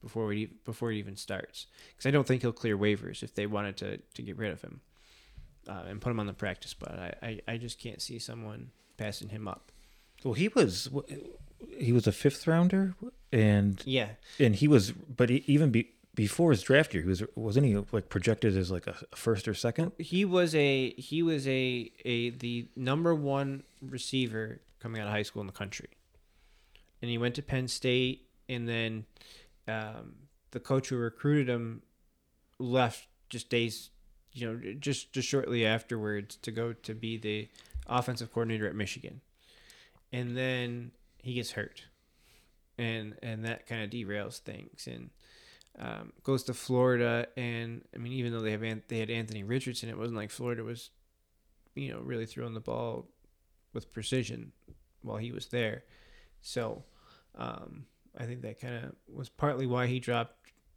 [0.05, 3.47] Before we before it even starts, because I don't think he'll clear waivers if they
[3.47, 4.83] wanted to, to get rid of him
[5.67, 6.99] uh, and put him on the practice spot.
[6.99, 9.73] I, I, I just can't see someone passing him up.
[10.23, 10.91] Well, he was
[11.79, 12.95] he was a fifth rounder,
[13.33, 17.23] and yeah, and he was, but he, even be, before his draft year, he was
[17.35, 19.93] wasn't he like projected as like a first or second?
[19.99, 25.23] He was a he was a a the number one receiver coming out of high
[25.23, 25.89] school in the country,
[27.03, 29.05] and he went to Penn State, and then
[29.69, 30.15] um,
[30.51, 31.83] the coach who recruited him
[32.59, 33.91] left just days,
[34.33, 37.49] you know, just just shortly afterwards to go to be the
[37.87, 39.21] offensive coordinator at Michigan,
[40.13, 41.85] and then he gets hurt,
[42.79, 45.11] and and that kind of derails things and
[45.79, 49.89] um, goes to Florida, and I mean, even though they have they had Anthony Richardson,
[49.89, 50.91] it wasn't like Florida was,
[51.75, 53.09] you know, really throwing the ball
[53.73, 54.53] with precision
[55.03, 55.83] while he was there.
[56.41, 56.85] So,
[57.35, 57.87] um,
[58.19, 60.37] I think that kind of was partly why he dropped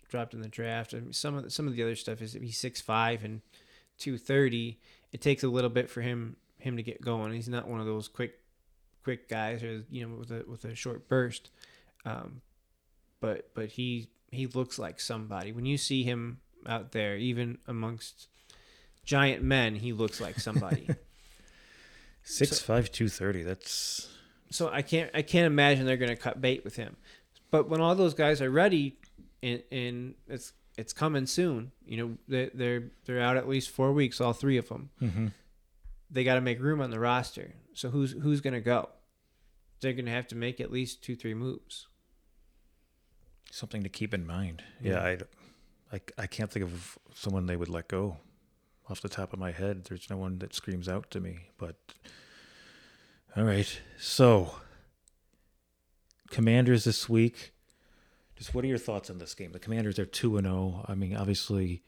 [0.09, 0.93] dropped in the draft.
[0.93, 3.41] I mean, some of the, some of the other stuff is he's six five and
[3.97, 4.79] two thirty.
[5.11, 7.33] It takes a little bit for him him to get going.
[7.33, 8.39] He's not one of those quick
[9.03, 11.49] quick guys or you know with a with a short burst.
[12.05, 12.41] Um,
[13.19, 15.51] but but he he looks like somebody.
[15.51, 18.27] When you see him out there, even amongst
[19.03, 20.89] giant men, he looks like somebody.
[22.23, 23.43] Six so, five two thirty.
[23.43, 24.09] That's
[24.49, 26.97] so I can't I can't imagine they're going to cut bait with him.
[27.51, 28.97] But when all those guys are ready,
[29.41, 31.71] and, and it's it's coming soon.
[31.85, 34.89] You know they they're they're out at least four weeks, all three of them.
[35.01, 35.27] Mm-hmm.
[36.09, 37.53] They got to make room on the roster.
[37.73, 38.89] So who's who's going to go?
[39.81, 41.87] They're going to have to make at least two three moves.
[43.51, 44.63] Something to keep in mind.
[44.81, 45.17] Yeah, I,
[45.93, 48.17] I, I can't think of someone they would let go
[48.89, 49.85] off the top of my head.
[49.85, 51.49] There's no one that screams out to me.
[51.57, 51.75] But
[53.35, 54.55] all right, so
[56.29, 57.53] Commanders this week.
[58.35, 59.51] Just what are your thoughts on this game?
[59.51, 60.83] The Commanders are two and zero.
[60.83, 60.85] Oh.
[60.87, 61.81] I mean, obviously,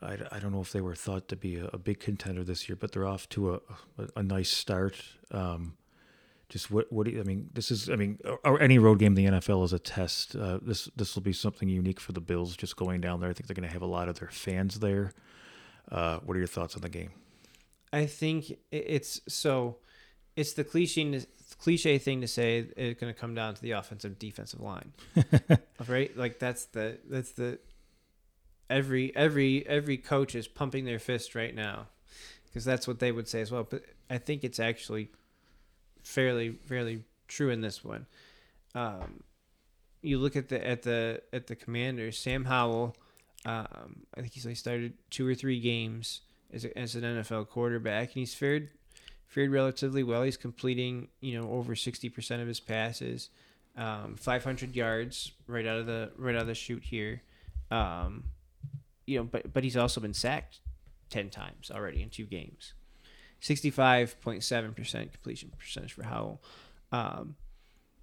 [0.00, 2.68] I, I don't know if they were thought to be a, a big contender this
[2.68, 3.60] year, but they're off to a
[3.98, 4.96] a, a nice start.
[5.30, 5.74] Um,
[6.48, 7.50] just what what do you, I mean?
[7.52, 10.36] This is I mean, or any road game in the NFL is a test.
[10.36, 12.56] Uh, this this will be something unique for the Bills.
[12.56, 14.78] Just going down there, I think they're going to have a lot of their fans
[14.78, 15.12] there.
[15.90, 17.10] Uh, what are your thoughts on the game?
[17.92, 19.78] I think it's so.
[20.36, 21.24] It's the cliche
[21.58, 22.66] cliche thing to say.
[22.76, 24.92] It's going to come down to the offensive defensive line,
[25.88, 26.16] right?
[26.16, 27.58] Like that's the that's the
[28.68, 31.86] every every every coach is pumping their fist right now
[32.46, 33.66] because that's what they would say as well.
[33.68, 35.10] But I think it's actually
[36.02, 38.06] fairly fairly true in this one.
[38.74, 39.22] Um,
[40.02, 42.96] you look at the at the at the Commanders, Sam Howell.
[43.44, 47.48] Um, I think he's like started two or three games as, a, as an NFL
[47.48, 48.70] quarterback, and he's fared
[49.26, 50.22] fared relatively well.
[50.22, 53.30] He's completing you know over sixty percent of his passes,
[53.76, 57.22] um, five hundred yards right out of the right out of the chute here.
[57.70, 58.24] Um,
[59.06, 60.60] you know, but but he's also been sacked
[61.10, 62.74] ten times already in two games.
[63.42, 66.42] 65.7% completion percentage for Howell.
[66.90, 67.36] Um,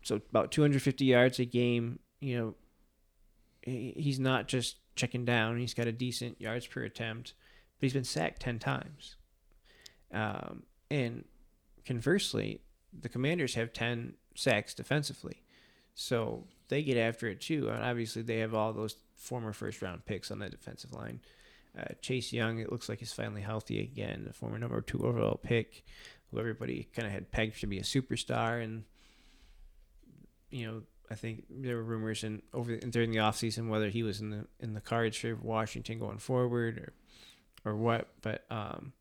[0.04, 2.00] so about 250 yards a game.
[2.20, 2.56] You know,
[3.62, 5.58] he's not just checking down.
[5.58, 7.34] He's got a decent yards per attempt,
[7.80, 9.16] but he's been sacked 10 times.
[10.14, 11.26] Um, and
[11.86, 12.62] conversely,
[12.98, 15.44] the Commanders have 10 sacks defensively.
[15.96, 17.70] So they get after it too.
[17.70, 21.22] And obviously, they have all those former first round picks on the defensive line.
[21.78, 24.26] Uh, Chase Young, it looks like he's finally healthy again.
[24.28, 25.84] The former number two overall pick,
[26.30, 28.84] who everybody kind of had pegged to be a superstar, and
[30.52, 34.22] you know, I think there were rumors in over during the offseason whether he was
[34.22, 36.94] in the in the cards for Washington going forward or
[37.72, 38.08] or what.
[38.22, 38.94] But um,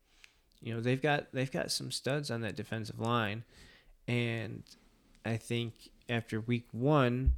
[0.63, 3.43] you know, they've got they've got some studs on that defensive line,
[4.07, 4.63] and
[5.25, 5.73] I think
[6.07, 7.33] after week one,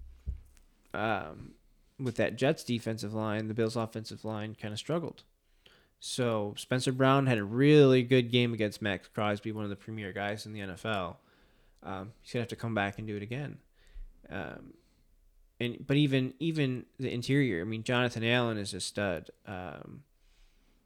[0.94, 1.54] um,
[2.00, 5.24] with that Jets defensive line, the Bills offensive line kind of struggled.
[6.00, 10.12] So Spencer Brown had a really good game against Maxx Crosby, one of the premier
[10.12, 11.16] guys in the NFL.
[11.82, 13.58] Um, he's gonna have to come back and do it again.
[14.30, 14.74] Um,
[15.60, 19.32] and but even even the interior, I mean, Jonathan Allen is a stud.
[19.48, 20.04] Um,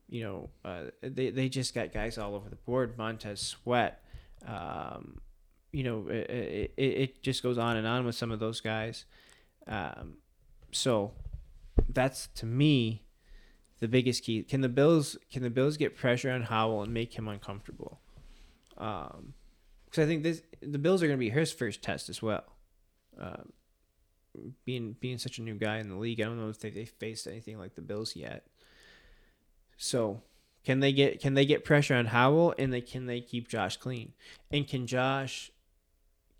[0.10, 2.98] you know, uh, they they just got guys all over the board.
[2.98, 4.04] Montez Sweat.
[4.46, 5.22] Um,
[5.72, 9.06] you know, it, it, it, just goes on and on with some of those guys.
[9.68, 10.16] Um,
[10.72, 11.12] so
[11.88, 13.04] that's to me
[13.80, 14.44] the biggest key.
[14.44, 18.00] Can the Bills can the Bills get pressure on Howell and make him uncomfortable?
[18.78, 19.34] Um,
[19.86, 22.46] because I think this the Bills are going to be his first test as well.
[23.20, 23.44] Uh,
[24.66, 26.86] being being such a new guy in the league, I don't know if they they
[26.86, 28.46] faced anything like the Bills yet.
[29.82, 30.22] So,
[30.66, 33.78] Can they get can they get pressure on Howell and they can they keep Josh
[33.78, 34.12] clean?
[34.52, 35.52] And can Josh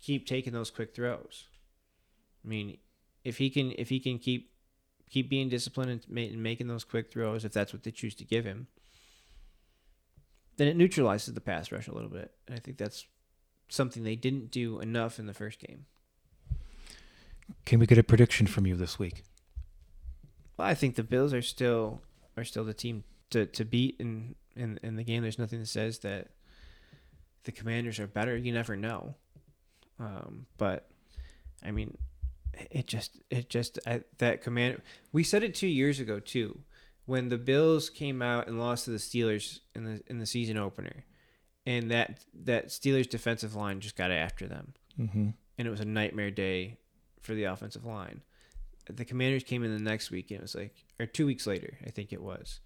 [0.00, 1.48] keep taking those quick throws?
[2.44, 2.76] I mean,
[3.24, 4.52] if he can if he can keep
[5.08, 8.14] keep being disciplined and, ma- and making those quick throws, if that's what they choose
[8.16, 8.68] to give him,
[10.58, 12.32] then it neutralizes the pass rush a little bit.
[12.46, 13.06] And I think that's
[13.68, 15.86] something they didn't do enough in the first game.
[17.64, 19.24] Can we get a prediction from you this week?
[20.58, 22.02] Well, I think the Bills are still
[22.36, 25.22] are still the team to, to beat in, in in the game.
[25.22, 26.28] There's nothing that says that
[27.44, 28.36] the Commanders are better.
[28.36, 29.14] You never know.
[29.98, 30.88] Um, but
[31.64, 31.96] I mean,
[32.70, 34.82] it just it just I, that command.
[35.12, 36.60] We said it two years ago too,
[37.06, 40.56] when the Bills came out and lost to the Steelers in the in the season
[40.56, 41.04] opener,
[41.66, 45.28] and that that Steelers defensive line just got after them, Mm-hmm.
[45.58, 46.78] and it was a nightmare day
[47.20, 48.22] for the offensive line.
[48.88, 51.78] The Commanders came in the next week, and it was like, or two weeks later,
[51.86, 52.60] I think it was,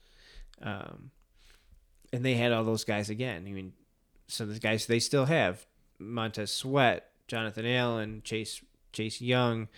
[0.62, 1.10] um,
[2.12, 3.44] and they had all those guys again.
[3.46, 3.72] I mean,
[4.28, 5.66] so the guys they still have
[5.98, 8.62] Montez Sweat, Jonathan Allen, Chase
[8.92, 9.68] Chase Young,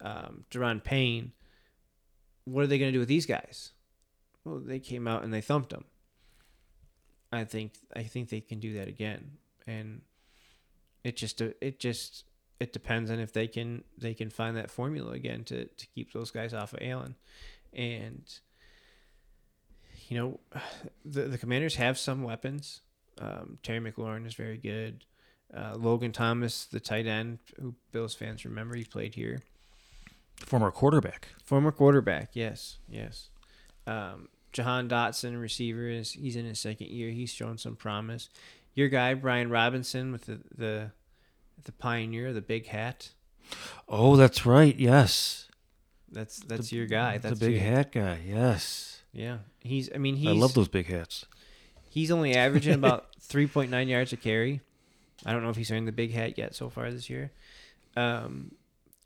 [0.00, 1.32] um, Daron Payne.
[2.44, 3.72] What are they going to do with these guys?
[4.44, 5.84] Well, they came out and they thumped them.
[7.32, 10.02] I think I think they can do that again, and
[11.02, 12.24] it just it just
[12.60, 16.12] it depends on if they can they can find that formula again to to keep
[16.12, 17.16] those guys off of Allen,
[17.72, 18.22] and
[20.14, 20.40] you know
[21.04, 22.82] the the Commanders have some weapons.
[23.18, 25.04] Um, Terry McLaurin is very good.
[25.54, 29.40] Uh, Logan Thomas, the tight end, who Bills fans remember, he played here.
[30.46, 31.28] Former quarterback.
[31.44, 33.28] Former quarterback, yes, yes.
[33.86, 37.10] Um, Jahan Dotson, receiver, is he's in his second year.
[37.10, 38.28] He's shown some promise.
[38.74, 40.90] Your guy Brian Robinson with the the,
[41.64, 43.10] the pioneer, the big hat.
[43.88, 44.76] Oh, that's right.
[44.76, 45.48] Yes.
[46.10, 47.18] That's that's your guy.
[47.18, 48.20] That's the big your- hat guy.
[48.26, 49.02] Yes.
[49.14, 49.90] Yeah, he's.
[49.92, 50.28] I mean, he's.
[50.28, 51.26] I love those big hats.
[51.88, 54.60] He's only averaging about three point nine yards a carry.
[55.26, 57.32] I don't know if he's earned the big hat yet so far this year,
[57.96, 58.52] um,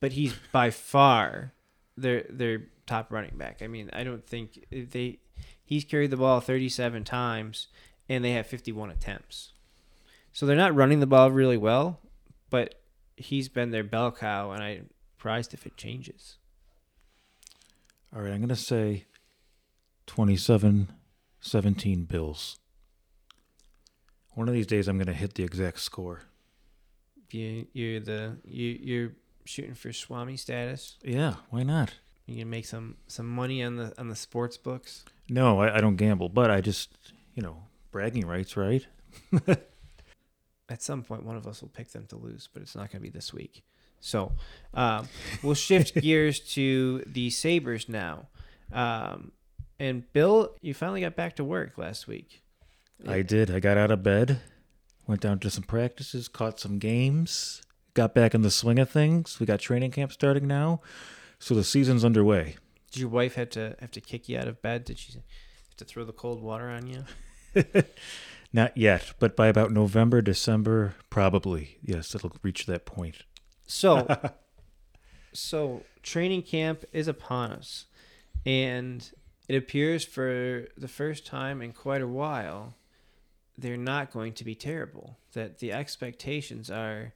[0.00, 1.52] but he's by far
[1.96, 3.62] their their top running back.
[3.62, 5.18] I mean, I don't think they.
[5.64, 7.68] He's carried the ball thirty seven times,
[8.08, 9.52] and they have fifty one attempts.
[10.32, 12.00] So they're not running the ball really well,
[12.50, 12.74] but
[13.16, 16.36] he's been their bell cow, and I'm surprised if it changes.
[18.14, 19.04] All right, I'm going to say
[20.08, 20.90] 27
[21.40, 22.58] 17 Bills.
[24.34, 26.22] One of these days, I'm going to hit the exact score.
[27.30, 29.12] You you're the you you're
[29.44, 30.96] shooting for Swami status.
[31.04, 31.94] Yeah, why not?
[32.26, 35.04] You can make some some money on the on the sports books.
[35.28, 36.88] No, I, I don't gamble, but I just,
[37.34, 38.86] you know, bragging rights, right?
[40.70, 43.02] At some point, one of us will pick them to lose, but it's not going
[43.02, 43.62] to be this week.
[44.00, 44.32] So
[44.72, 45.06] um,
[45.42, 48.28] we'll shift gears to the Sabres now.
[48.72, 49.32] Um,
[49.78, 52.42] and Bill, you finally got back to work last week.
[53.06, 53.50] I did.
[53.50, 54.40] I got out of bed,
[55.06, 57.62] went down to some practices, caught some games,
[57.94, 59.38] got back in the swing of things.
[59.38, 60.80] We got training camp starting now,
[61.38, 62.56] so the season's underway.
[62.90, 64.84] Did your wife have to have to kick you out of bed?
[64.84, 67.04] Did she have to throw the cold water on you?
[68.52, 71.78] Not yet, but by about November, December, probably.
[71.82, 73.16] Yes, it'll reach that point.
[73.66, 74.06] So,
[75.34, 77.84] so training camp is upon us,
[78.46, 79.08] and
[79.48, 82.74] it appears for the first time in quite a while,
[83.56, 85.18] they're not going to be terrible.
[85.32, 87.14] That the expectations are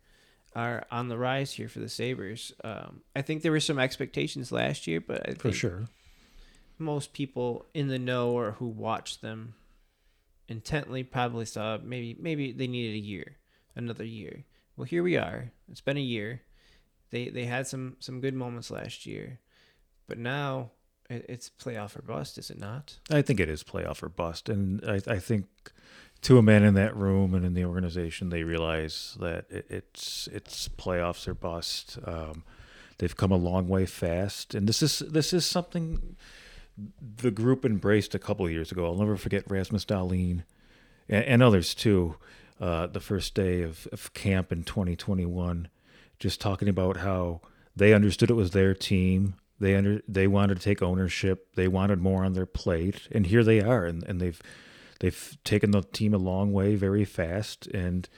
[0.55, 2.53] are on the rise here for the Sabres.
[2.63, 5.89] Um, I think there were some expectations last year, but I For sure.
[6.79, 9.55] most people in the know or who watched them
[10.49, 13.37] intently probably saw maybe maybe they needed a year,
[13.77, 14.45] another year.
[14.77, 15.53] Well, here we are.
[15.71, 16.43] It's been a year.
[17.11, 19.39] They they had some some good moments last year,
[20.07, 20.73] but now
[21.29, 22.99] it's playoff or bust, is it not?
[23.11, 25.47] I think it is playoff or bust, and I, I think
[26.23, 30.29] to a man in that room and in the organization, they realize that it, it's
[30.33, 31.99] it's playoffs or bust.
[32.05, 32.45] Um,
[32.99, 36.17] they've come a long way fast, and this is this is something
[37.17, 38.87] the group embraced a couple years ago.
[38.87, 40.45] I'll never forget Rasmus Dahlin
[41.09, 42.17] and, and others too.
[42.61, 45.67] Uh, the first day of, of camp in 2021,
[46.21, 47.41] just talking about how
[47.75, 49.35] they understood it was their team.
[49.63, 51.55] They under they wanted to take ownership.
[51.55, 54.43] They wanted more on their plate, and here they are, and, and they've
[54.99, 58.09] they've taken the team a long way very fast, and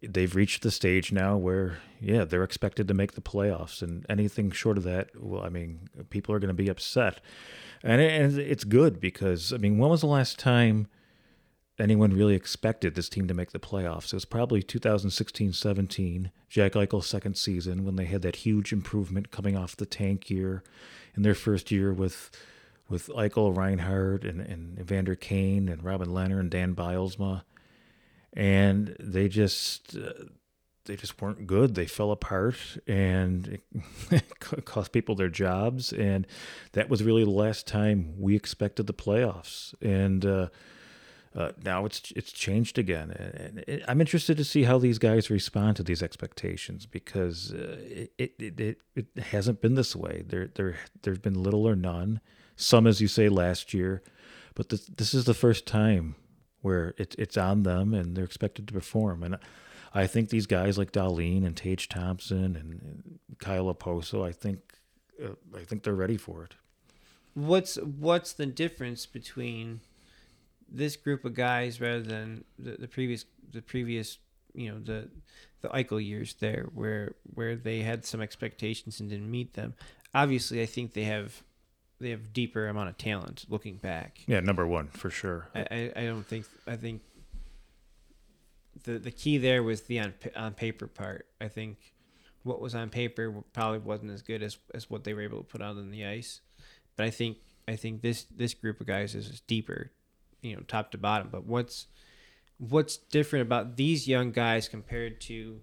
[0.00, 4.52] they've reached the stage now where yeah they're expected to make the playoffs, and anything
[4.52, 7.18] short of that, well, I mean, people are going to be upset,
[7.82, 10.86] and, it, and it's good because I mean, when was the last time?
[11.78, 14.06] Anyone really expected this team to make the playoffs.
[14.06, 19.56] It was probably 2016-17, Jack Eichel's second season when they had that huge improvement coming
[19.56, 20.62] off the tank year
[21.14, 22.30] in their first year with
[22.88, 27.42] with Eichel, Reinhart, and, and Evander Kane, and Robin Lehner, and Dan Bylsma.
[28.32, 29.96] And they just.
[29.96, 30.26] Uh,
[30.84, 31.74] they just weren't good.
[31.74, 32.56] They fell apart,
[32.86, 33.58] and
[34.10, 35.92] it cost people their jobs.
[35.92, 36.28] And
[36.72, 39.74] that was really the last time we expected the playoffs.
[39.82, 40.48] And uh,
[41.62, 45.82] now it's it's changed again, and I'm interested to see how these guys respond to
[45.82, 50.24] these expectations because uh, it, it, it it hasn't been this way.
[50.26, 52.20] There there there's been little or none.
[52.56, 54.02] Some, as you say, last year,
[54.54, 56.14] but this this is the first time
[56.62, 59.22] where it's it's on them and they're expected to perform.
[59.22, 59.38] And
[59.94, 64.60] I think these guys like Dahlin and Tage Thompson and, Kyle Okposo, I think
[65.22, 66.54] uh, I think they're ready for it.
[67.34, 69.80] What's what's the difference between
[70.68, 74.18] this group of guys rather than the, the previous the previous
[74.54, 75.08] you know the
[75.62, 79.74] the Eichel years there where where they had some expectations and didn't meet them.
[80.14, 81.42] Obviously, I think they have
[82.00, 84.20] they have deeper amount of talent looking back.
[84.26, 85.48] Yeah, number one for sure.
[85.54, 87.02] I, I, I don't think I think
[88.84, 91.26] the the key there was the on on paper part.
[91.40, 91.94] I think
[92.42, 95.44] what was on paper probably wasn't as good as as what they were able to
[95.44, 96.40] put out on the ice.
[96.96, 97.38] But I think
[97.68, 99.90] I think this this group of guys is deeper
[100.42, 101.28] you know top to bottom.
[101.30, 101.86] But what's
[102.58, 105.60] what's different about these young guys compared to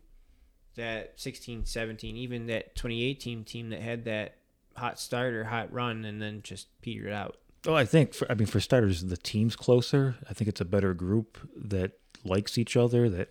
[0.75, 4.37] that 16, 17, even that 2018 team that had that
[4.75, 7.37] hot start or hot run and then just petered out?
[7.65, 10.15] Oh, I think for, I mean for starters, the team's closer.
[10.29, 11.93] I think it's a better group that
[12.25, 13.09] likes each other.
[13.09, 13.29] That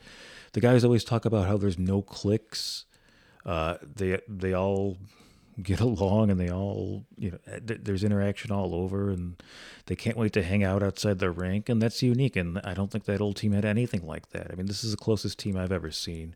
[0.53, 2.87] the guys always talk about how there's no clicks.
[3.45, 4.97] Uh, they they all
[5.61, 9.43] get along and they all you know eh, there's interaction all over and
[9.87, 12.91] they can't wait to hang out outside their rink and that's unique and i don't
[12.91, 14.51] think that old team had anything like that.
[14.51, 16.35] I mean this is the closest team i've ever seen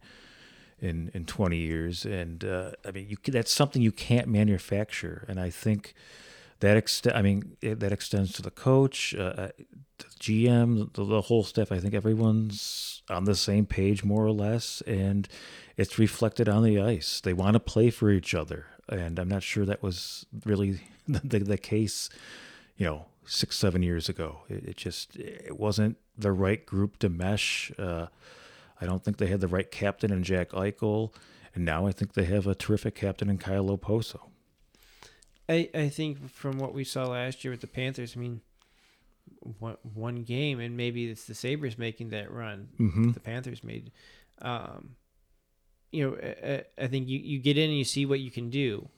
[0.81, 5.41] in in 20 years and uh, i mean you that's something you can't manufacture and
[5.41, 5.95] i think
[6.61, 9.49] that extent i mean it, that extends to the coach uh, uh
[9.99, 11.73] the gm the, the whole staff.
[11.73, 15.27] I think everyone's on the same page more or less and
[15.77, 17.21] it's reflected on the ice.
[17.21, 21.39] They want to play for each other and I'm not sure that was really the,
[21.39, 22.09] the case,
[22.76, 24.41] you know, six seven years ago.
[24.49, 27.72] It, it just it wasn't the right group to mesh.
[27.78, 28.07] Uh,
[28.80, 31.12] I don't think they had the right captain in Jack Eichel,
[31.55, 34.20] and now I think they have a terrific captain in Kyle Okposo.
[35.49, 38.41] I I think from what we saw last year with the Panthers, I mean,
[39.59, 42.68] one one game, and maybe it's the Sabres making that run.
[42.78, 43.12] Mm-hmm.
[43.12, 43.93] The Panthers made.
[44.43, 44.97] Um,
[45.93, 48.51] you know, I, I, think you, you get in and you see what you can
[48.51, 48.89] do.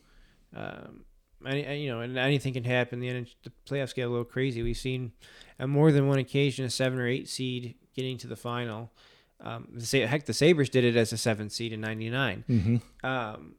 [0.55, 1.05] Um,
[1.45, 3.01] I, I, you know, and anything can happen.
[3.01, 4.63] The, the playoffs get a little crazy.
[4.63, 5.13] We've seen
[5.61, 8.93] on more than one occasion a seven or eight seed getting to the final.
[9.41, 12.45] Um, the, heck, the Sabres did it as a seven seed in '99.
[12.49, 13.07] Mm-hmm.
[13.07, 13.55] Um,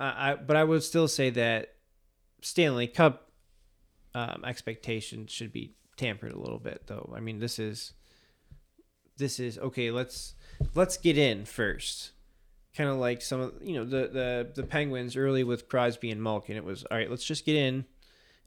[0.00, 1.74] I, I, but I would still say that
[2.40, 3.30] Stanley Cup
[4.14, 7.12] um, expectations should be tampered a little bit, though.
[7.14, 7.92] I mean, this is
[9.16, 9.92] this is okay.
[9.92, 10.34] Let's
[10.74, 12.10] let's get in first
[12.76, 16.22] kind of like some of you know the the the Penguins early with Crosby and
[16.22, 16.56] Malkin.
[16.56, 17.10] It was all right.
[17.10, 17.84] Let's just get in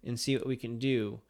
[0.06, 1.22] and see what we can do,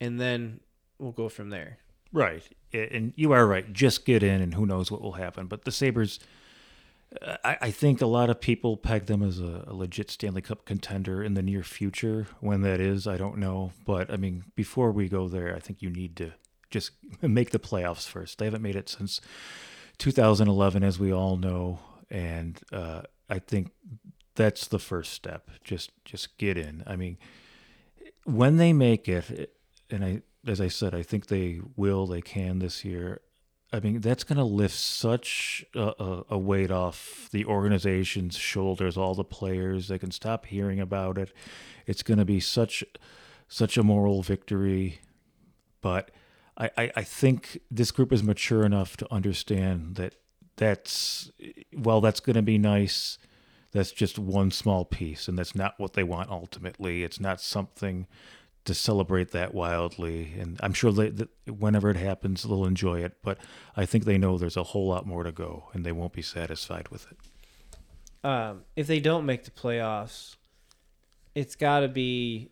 [0.00, 0.60] and then
[0.98, 1.78] we'll go from there.
[2.12, 2.42] Right,
[2.72, 3.72] and you are right.
[3.72, 5.46] Just get in, and who knows what will happen.
[5.46, 6.18] But the Sabres,
[7.20, 10.40] uh, I, I think a lot of people peg them as a, a legit Stanley
[10.40, 12.26] Cup contender in the near future.
[12.40, 13.72] When that is, I don't know.
[13.84, 16.32] But I mean, before we go there, I think you need to
[16.70, 16.92] just
[17.22, 18.38] make the playoffs first.
[18.38, 19.20] They haven't made it since
[19.98, 21.80] 2011, as we all know
[22.10, 23.70] and uh, I think
[24.34, 25.50] that's the first step.
[25.64, 26.82] Just just get in.
[26.86, 27.18] I mean,
[28.24, 29.52] when they make it,
[29.90, 32.06] and I as I said, I think they will.
[32.06, 33.20] They can this year.
[33.72, 38.96] I mean, that's going to lift such a, a, weight off the organization's shoulders.
[38.96, 41.32] All the players, they can stop hearing about it.
[41.84, 42.84] It's going to be such
[43.48, 45.00] such a moral victory.
[45.80, 46.10] But
[46.56, 50.14] I, I, I think this group is mature enough to understand that
[50.56, 51.30] that's
[51.74, 53.18] well that's going to be nice.
[53.72, 57.02] That's just one small piece and that's not what they want ultimately.
[57.02, 58.06] It's not something
[58.64, 63.12] to celebrate that wildly and i'm sure they, that whenever it happens they'll enjoy it
[63.22, 63.38] but
[63.76, 66.20] i think they know there's a whole lot more to go and they won't be
[66.20, 68.28] satisfied with it.
[68.28, 70.34] Um, if they don't make the playoffs
[71.36, 72.50] it's got to be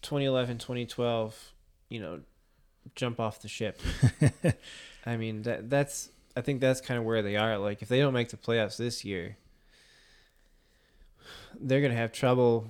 [0.00, 1.52] 2011 2012
[1.90, 2.20] you know
[2.94, 3.80] jump off the ship.
[5.06, 7.58] I mean that that's I think that's kind of where they are.
[7.58, 9.36] Like if they don't make the playoffs this year,
[11.60, 12.68] they're gonna have trouble.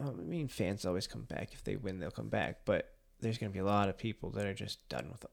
[0.00, 1.50] Oh, I mean, fans always come back.
[1.52, 2.60] If they win, they'll come back.
[2.64, 5.30] But there's gonna be a lot of people that are just done with them.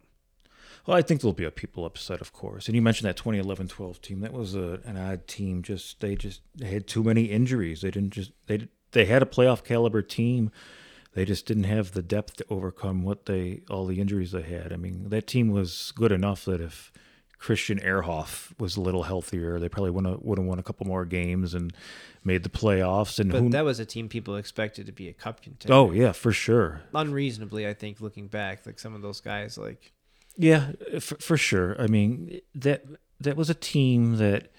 [0.86, 2.67] Well, I think there'll be a people upset, of course.
[2.67, 4.21] And you mentioned that 2011-12 team.
[4.21, 5.61] That was a, an odd team.
[5.61, 7.82] Just they just they had too many injuries.
[7.82, 10.51] They didn't just they they had a playoff caliber team
[11.13, 14.71] they just didn't have the depth to overcome what they all the injuries they had.
[14.71, 16.91] I mean, that team was good enough that if
[17.40, 20.86] Christian Ehrhoff was a little healthier, they probably would have would have won a couple
[20.86, 21.74] more games and
[22.24, 23.18] made the playoffs.
[23.18, 25.74] And But that was a team people expected to be a cup contender.
[25.74, 26.82] oh yeah, for sure.
[26.94, 29.94] unreasonably, I think, looking back, like some of those guys, like
[30.36, 31.82] Yeah, for, for sure.
[31.82, 32.84] I mean, that
[33.22, 34.52] that was a team that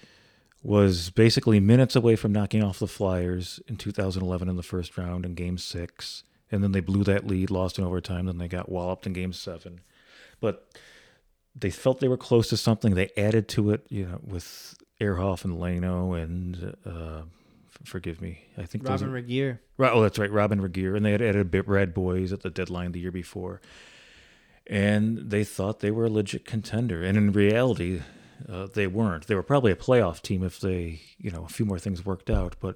[0.63, 5.25] was basically minutes away from knocking off the Flyers in 2011 in the first round
[5.25, 8.69] in Game Six, and then they blew that lead, lost in overtime, then they got
[8.69, 9.81] walloped in Game Seven.
[10.39, 10.67] But
[11.55, 12.95] they felt they were close to something.
[12.95, 17.21] They added to it, you know, with Ehrhoff and Leino and uh,
[17.83, 19.59] forgive me, I think Robin are- Regehr.
[19.77, 19.91] Right.
[19.91, 20.31] Oh, that's right.
[20.31, 20.95] Robyn Regehr.
[20.95, 23.61] And they had added a bit Brad Boyes at the deadline the year before.
[24.67, 27.03] And they thought they were a legit contender.
[27.03, 28.01] And in reality,
[28.47, 29.27] uh, they weren't.
[29.27, 32.29] They were probably a playoff team if they, you know, a few more things worked
[32.29, 32.75] out, but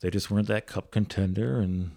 [0.00, 1.58] they just weren't that cup contender.
[1.58, 1.90] And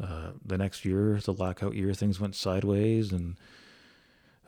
[0.00, 3.36] uh, the next year, the lockout year, things went sideways and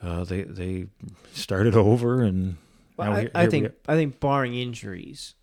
[0.03, 0.87] uh, they they
[1.33, 2.23] started over.
[2.23, 2.57] And
[2.97, 3.73] Well, I, here- I here think.
[3.89, 5.35] I think barring injuries,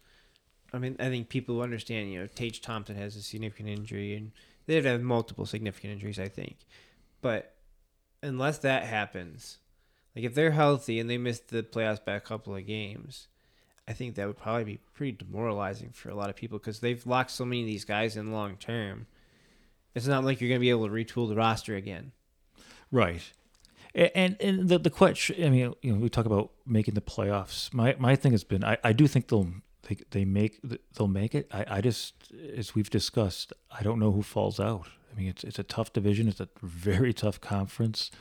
[0.73, 2.11] I mean, I think people understand.
[2.11, 4.31] You know, Tage Thompson has a significant injury, and
[4.65, 6.19] they'd have multiple significant injuries.
[6.19, 6.57] I think,
[7.21, 7.53] but
[8.23, 9.57] unless that happens,
[10.15, 13.27] like if they're healthy and they miss the playoffs by a couple of games,
[13.87, 17.05] I think that would probably be pretty demoralizing for a lot of people because they've
[17.05, 19.05] locked so many of these guys in long term.
[19.93, 22.11] It's not like you're going to be able to retool the roster again.
[22.91, 23.21] Right.
[23.97, 27.73] And and the the question, I mean, you know, we talk about making the playoffs.
[27.73, 29.49] My my thing has been, I, I do think they'll
[29.87, 30.59] they they make
[30.95, 31.47] they'll make it.
[31.51, 32.13] I, I just
[32.55, 34.87] as we've discussed, I don't know who falls out.
[35.11, 36.27] I mean, it's it's a tough division.
[36.27, 38.11] It's a very tough conference.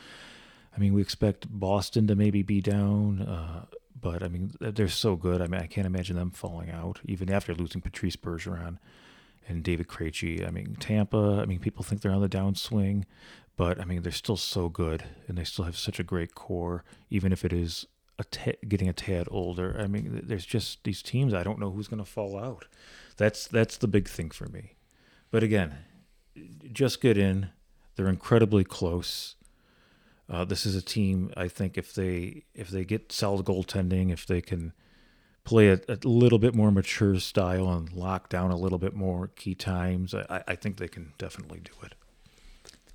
[0.75, 3.67] I mean, we expect Boston to maybe be down, uh,
[4.01, 5.43] but I mean, they're so good.
[5.43, 8.79] I mean, I can't imagine them falling out even after losing Patrice Bergeron
[9.49, 10.47] and David Krejci.
[10.47, 11.41] I mean, Tampa.
[11.43, 13.05] I mean, people think they're on the downswing,
[13.57, 16.85] but I mean, they're still so good, and they still have such a great core,
[17.11, 17.87] even if it is
[18.19, 18.25] a
[18.67, 19.77] getting a tad older.
[19.79, 21.35] I mean, there's just these teams.
[21.35, 22.67] I don't know who's going to fall out.
[23.17, 24.75] That's that's the big thing for me.
[25.31, 25.75] But again,
[26.73, 27.51] just get in.
[27.97, 29.37] They're incredibly close.
[30.29, 31.33] Uh, this is a team.
[31.37, 34.73] I think if they if they get solid goaltending, if they can
[35.45, 39.29] play a, a little bit more mature style and lock down a little bit more
[39.29, 41.95] key times, I, I think they can definitely do it.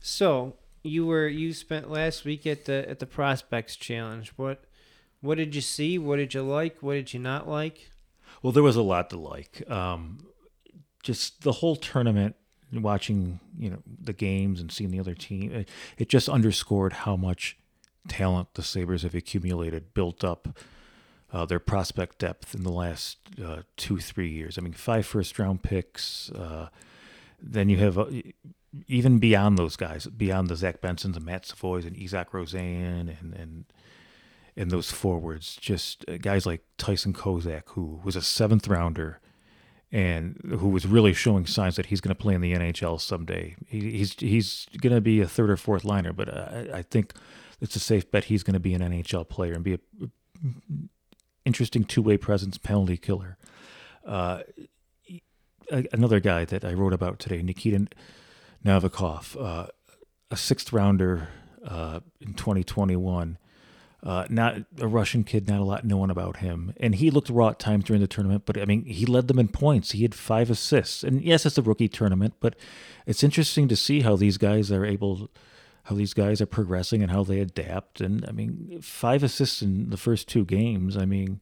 [0.02, 4.34] So you were you spent last week at the at the prospects challenge.
[4.36, 4.66] What
[5.22, 5.98] what did you see?
[5.98, 6.78] What did you like?
[6.82, 7.92] What did you not like?
[8.42, 9.64] Well, there was a lot to like.
[9.70, 10.26] Um,
[11.04, 12.36] just the whole tournament,
[12.74, 17.16] watching you know the games and seeing the other team, it, it just underscored how
[17.16, 17.58] much
[18.08, 20.60] talent the Sabres have accumulated, built up.
[21.34, 24.58] Uh, their prospect depth in the last uh, two, three years.
[24.58, 26.30] I mean, five first round picks.
[26.30, 26.68] Uh,
[27.42, 28.08] then you have uh,
[28.88, 33.34] even beyond those guys, beyond the Zach Bensons and Matt Savoies and Isak Rosén and
[33.34, 33.66] and
[34.56, 39.20] and those forwards, just uh, guys like Tyson Kozak, who was a seventh rounder
[39.92, 43.56] and who was really showing signs that he's going to play in the NHL someday.
[43.68, 47.14] He, he's he's going to be a third or fourth liner, but I, I think
[47.60, 49.80] it's a safe bet he's going to be an NHL player and be a
[51.46, 53.38] interesting two way presence, penalty killer.
[54.06, 54.42] Uh,
[55.92, 57.88] another guy that I wrote about today, Nikita
[58.66, 59.68] Novikov, uh,
[60.30, 61.30] a sixth rounder
[61.66, 63.38] uh, in 2021.
[64.04, 66.74] Uh, not a Russian kid, not a lot known about him.
[66.78, 69.38] And he looked raw at times during the tournament, but I mean, he led them
[69.38, 69.92] in points.
[69.92, 71.04] He had five assists.
[71.04, 72.56] And yes, it's a rookie tournament, but
[73.06, 75.30] it's interesting to see how these guys are able,
[75.84, 78.02] how these guys are progressing and how they adapt.
[78.02, 80.98] And I mean, five assists in the first two games.
[80.98, 81.40] I mean,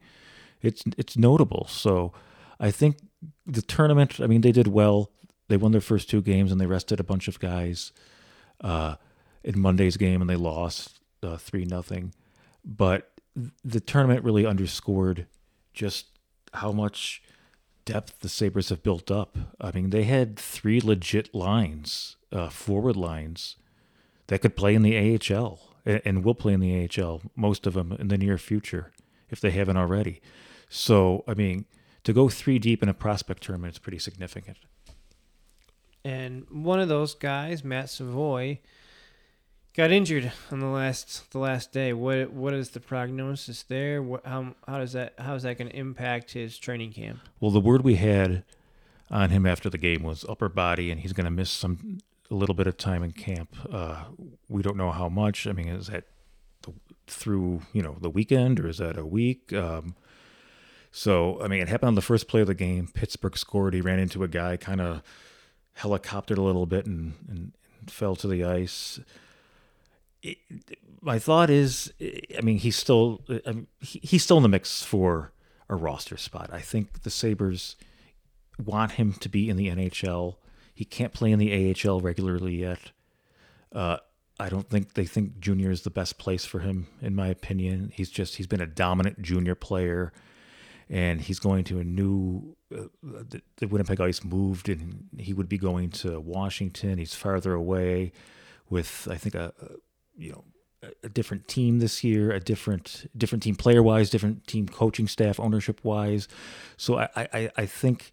[0.61, 1.65] it's it's notable.
[1.69, 2.11] So
[2.59, 2.97] I think
[3.45, 4.19] the tournament.
[4.19, 5.11] I mean, they did well.
[5.49, 7.91] They won their first two games and they rested a bunch of guys
[8.61, 8.95] uh,
[9.43, 12.13] in Monday's game and they lost uh, three nothing.
[12.63, 13.11] But
[13.63, 15.25] the tournament really underscored
[15.73, 16.07] just
[16.53, 17.21] how much
[17.85, 19.37] depth the Sabres have built up.
[19.59, 23.55] I mean, they had three legit lines, uh, forward lines,
[24.27, 27.73] that could play in the AHL and, and will play in the AHL, most of
[27.73, 28.91] them in the near future,
[29.29, 30.21] if they haven't already.
[30.69, 31.65] So, I mean,
[32.03, 34.57] to go three deep in a prospect tournament is pretty significant.
[36.03, 38.59] And one of those guys, Matt Savoie,
[39.75, 41.93] got injured on the last the last day.
[41.93, 44.01] What what is the prognosis there?
[44.01, 47.19] What, how how does that how is that going to impact his training camp?
[47.39, 48.43] Well, the word we had
[49.11, 51.99] on him after the game was upper body, and he's going to miss some
[52.31, 53.55] a little bit of time in camp.
[53.71, 54.03] Uh,
[54.47, 55.47] we don't know how much.
[55.47, 56.05] I mean, is that
[56.61, 56.73] the,
[57.07, 59.51] through you know the weekend or is that a week?
[59.53, 59.95] Um,
[60.91, 62.89] so I mean, it happened on the first play of the game.
[62.93, 63.73] Pittsburgh scored.
[63.73, 65.01] He ran into a guy, kind of
[65.79, 67.51] helicoptered a little bit, and, and
[67.87, 68.99] fell to the ice.
[70.21, 70.37] It,
[71.01, 71.93] my thought is,
[72.37, 75.31] I mean, he's still I mean, he, he's still in the mix for
[75.69, 76.49] a roster spot.
[76.51, 77.75] I think the Sabres
[78.63, 80.35] want him to be in the NHL.
[80.73, 82.91] He can't play in the AHL regularly yet.
[83.73, 83.97] Uh,
[84.39, 87.91] I don't think they think junior is the best place for him, in my opinion.
[87.93, 90.13] He's just he's been a dominant junior player,
[90.89, 92.55] and he's going to a new.
[92.69, 96.97] The, the Winnipeg Ice moved, and he would be going to Washington.
[96.97, 98.11] He's farther away,
[98.69, 99.69] with I think a, a
[100.17, 100.43] you know
[101.03, 105.39] a different team this year, a different different team player wise, different team coaching staff,
[105.39, 106.27] ownership wise.
[106.77, 108.11] So I, I, I think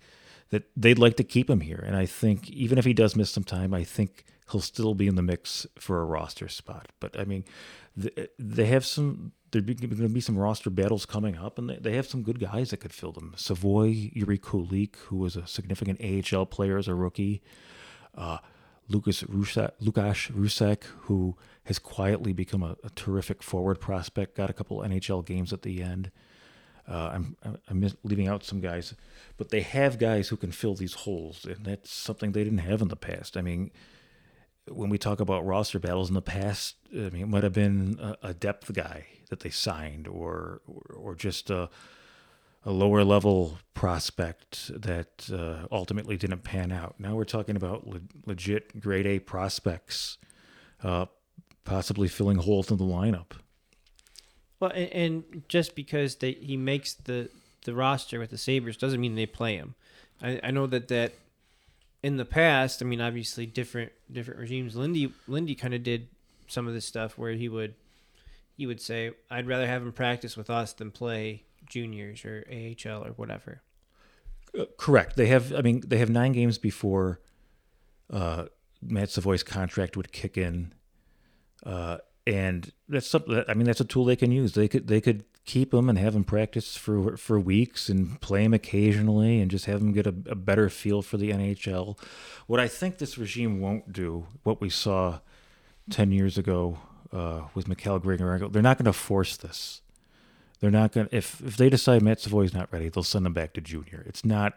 [0.50, 1.82] that they'd like to keep him here.
[1.86, 5.06] And I think even if he does miss some time, I think he'll still be
[5.06, 6.92] in the mix for a roster spot.
[7.00, 7.44] But I mean,
[8.38, 9.32] they have some.
[9.52, 12.40] There's going to be some roster battles coming up, and they they have some good
[12.40, 13.32] guys that could fill them.
[13.36, 17.42] Savoie, Jiri Kulich, who was a significant AHL player as a rookie.
[18.14, 18.38] Uh,
[18.88, 24.36] Lukas Rousek, Lukas Rousek, who has quietly become a, a, terrific forward prospect.
[24.36, 26.10] Got a couple NHL games at the end.
[26.88, 27.36] Uh, I'm
[27.68, 28.94] I'm leaving out some guys,
[29.36, 32.80] but they have guys who can fill these holes, and that's something they didn't have
[32.80, 33.36] in the past.
[33.36, 33.72] I mean,
[34.68, 37.98] when we talk about roster battles in the past, I mean, it might have been
[38.00, 41.68] a, a depth guy that they signed, or or, just a
[42.64, 46.96] a lower level prospect that uh, ultimately didn't pan out.
[46.98, 50.18] Now we're talking about le- legit grade A prospects,
[50.82, 51.06] uh,
[51.64, 53.32] possibly filling holes in the lineup.
[54.58, 57.28] Well, and, and just because they, he makes the,
[57.64, 59.74] the roster with the Sabres doesn't mean they play him.
[60.20, 61.12] I, I know that, that
[62.02, 64.76] in the past, I mean, obviously different different regimes.
[64.76, 66.08] Lindy Lindy kind of did
[66.46, 67.74] some of this stuff where he would
[68.56, 73.04] he would say, "I'd rather have him practice with us than play juniors or AHL
[73.04, 73.62] or whatever."
[74.58, 75.16] Uh, correct.
[75.16, 75.52] They have.
[75.54, 77.20] I mean, they have nine games before
[78.12, 78.46] uh,
[78.82, 80.72] Matt Savoie's contract would kick in.
[81.64, 83.44] Uh, and that's something.
[83.48, 84.52] I mean, that's a tool they can use.
[84.52, 88.42] They could they could keep him and have him practice for for weeks and play
[88.44, 91.98] him occasionally and just have him get a, a better feel for the NHL.
[92.46, 95.20] What I think this regime won't do, what we saw
[95.88, 96.78] ten years ago
[97.16, 99.80] uh, with Mikhail Grigorenko, they're not going to force this.
[100.60, 101.08] They're not going.
[101.08, 104.04] to If if they decide Matt Savoie's not ready, they'll send him back to junior.
[104.06, 104.54] It's not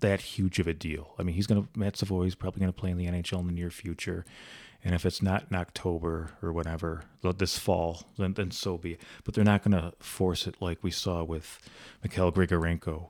[0.00, 1.14] that huge of a deal.
[1.18, 3.46] I mean, he's going to Matt Savoie's probably going to play in the NHL in
[3.46, 4.24] the near future.
[4.86, 9.00] And if it's not in October or whatever, this fall, then, then so be it.
[9.24, 11.58] But they're not going to force it like we saw with
[12.02, 13.08] Mikhail Grigorenko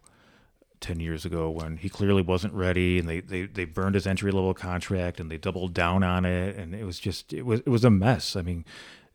[0.80, 4.30] 10 years ago when he clearly wasn't ready and they, they, they burned his entry
[4.30, 6.56] level contract and they doubled down on it.
[6.56, 8.36] And it was just, it was, it was a mess.
[8.36, 8.64] I mean,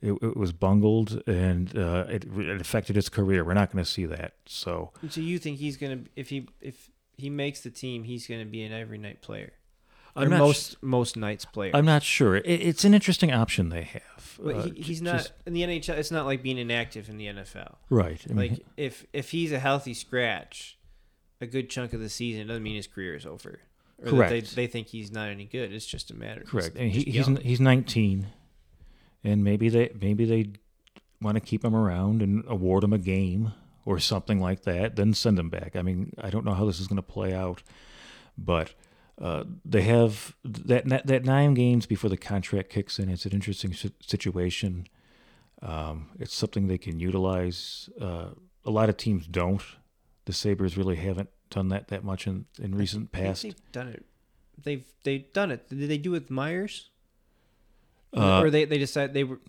[0.02, 3.44] it, it was bungled and uh, it, it affected his career.
[3.44, 4.34] We're not going to see that.
[4.46, 8.28] So, so you think he's going to, if he, if he makes the team, he's
[8.28, 9.54] going to be an every night player?
[10.16, 11.76] I'm most sh- most nights players.
[11.76, 12.38] I'm not sure.
[12.38, 14.40] It, it's an interesting option they have.
[14.42, 15.98] But he, uh, he's not just, in the NHL.
[15.98, 17.76] It's not like being inactive in the NFL.
[17.90, 18.22] Right.
[18.30, 20.78] I mean, like if if he's a healthy scratch,
[21.42, 23.60] a good chunk of the season doesn't mean his career is over.
[24.04, 24.32] Or correct.
[24.32, 25.74] They, they think he's not any good.
[25.74, 26.42] It's just a matter.
[26.42, 26.76] Correct.
[26.76, 28.28] And he, he's he's 19,
[29.24, 30.52] and maybe they maybe they
[31.22, 33.54] want to keep him around and award him a game
[33.86, 34.96] or something like that.
[34.96, 35.76] Then send him back.
[35.76, 37.62] I mean, I don't know how this is going to play out,
[38.38, 38.74] but
[39.22, 43.10] uh, they have that, that, that nine games before the contract kicks in.
[43.10, 44.88] It's an interesting situation.
[45.62, 47.90] Um, it's something they can utilize.
[48.00, 48.28] Uh,
[48.66, 49.64] a lot of teams don't.
[50.30, 53.42] The Sabres really haven't done that that much in, in recent past.
[53.42, 54.06] They've done it.
[54.62, 55.68] They've they've done it.
[55.70, 56.92] Did they do it with Myers?
[58.16, 59.40] Uh, or they they decided they were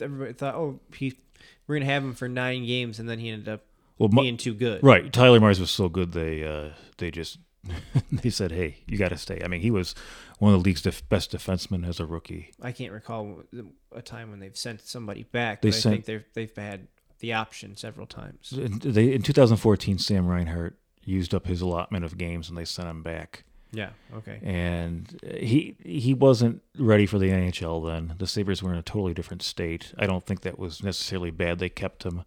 [0.00, 1.18] everybody thought, oh, he
[1.66, 3.62] we're gonna have him for nine games, and then he ended up
[3.98, 4.80] well, being too good.
[4.80, 6.68] Right, Tyler Myers was so good they uh,
[6.98, 7.38] they just
[8.12, 9.96] they said, "Hey, you got to stay." I mean, he was
[10.38, 12.52] one of the league's def- best defensemen as a rookie.
[12.62, 13.42] I can't recall
[13.90, 15.62] a time when they've sent somebody back.
[15.62, 16.86] They sent, I think they've they've had
[17.20, 18.52] the option several times.
[18.52, 22.88] In, they, in 2014, Sam Reinhart used up his allotment of games, and they sent
[22.88, 23.44] him back.
[23.72, 23.90] Yeah.
[24.14, 24.40] Okay.
[24.42, 28.14] And he he wasn't ready for the NHL then.
[28.18, 29.92] The Sabres were in a totally different state.
[29.98, 31.58] I don't think that was necessarily bad.
[31.58, 32.24] They kept him,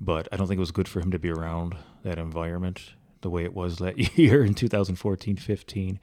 [0.00, 3.30] but I don't think it was good for him to be around that environment the
[3.30, 5.98] way it was that year in 2014 15.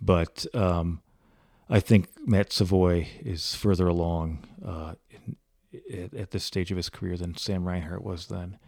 [0.00, 1.00] But um,
[1.68, 4.94] I think Matt Savoie is further along uh,
[5.92, 8.58] at, at, this stage of his career than Sam Reinhart was then.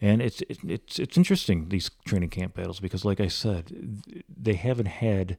[0.00, 4.54] And it's it, it's it's interesting these training camp battles because, like I said, they
[4.54, 5.38] haven't had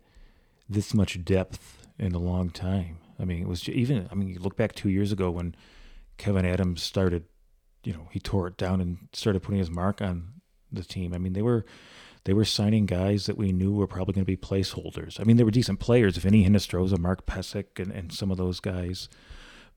[0.70, 3.00] this much depth in a long time.
[3.20, 4.08] I mean, it was even.
[4.12, 5.56] I mean, you look back two years ago when
[6.18, 7.26] Kevyn Adams started.
[7.84, 10.36] You know, he tore it down and started putting his mark on
[10.72, 11.14] the team.
[11.14, 11.66] I mean, they were
[12.26, 15.20] they were signing guys that we knew were probably going to be placeholders.
[15.20, 18.60] I mean, they were decent players, Vinny Hinostroza, Mark Pysyk, and, and some of those
[18.60, 19.10] guys,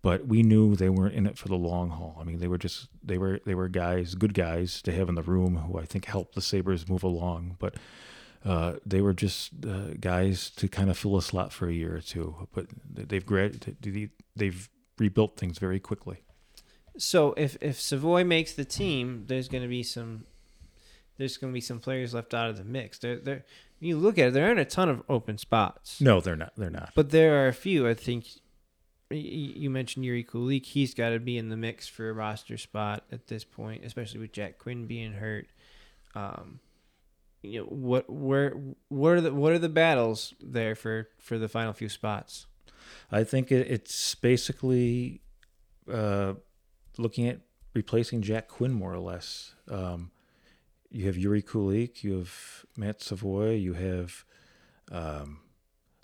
[0.03, 2.17] but we knew they weren't in it for the long haul.
[2.21, 5.15] I mean, they were just they were they were guys, good guys to have in
[5.15, 7.75] the room who I think helped the Sabres move along, but.
[8.45, 11.97] Uh, they were just uh, guys to kind of fill a slot for a year
[11.97, 13.77] or two, but they've grad-
[14.37, 14.69] they've
[14.99, 16.19] rebuilt things very quickly.
[16.99, 20.27] So if if Savoie makes the team, there's going to be some
[21.19, 22.99] there's going to be some players left out of the mix.
[22.99, 23.45] There there
[23.81, 26.01] you look at it, there aren't a ton of open spots.
[26.01, 26.53] No, they're not.
[26.57, 26.93] They're not.
[26.95, 27.87] But there are a few.
[27.87, 28.27] I think
[29.11, 30.67] you mentioned Jiri Kulich.
[30.67, 34.21] He's got to be in the mix for a roster spot at this point, especially
[34.21, 35.47] with Jack Quinn being hurt.
[36.15, 36.61] Um,
[37.43, 38.55] you know what where
[38.89, 42.47] what are the what are the battles there for for the final few spots?
[43.11, 45.21] I think it, it's basically
[45.93, 46.35] uh,
[46.99, 47.41] looking at
[47.75, 49.55] replacing Jack Quinn more or less.
[49.71, 50.11] Um,
[50.91, 54.25] you have Jiri Kulich, you have Matt Savoie, you have
[54.91, 55.41] um,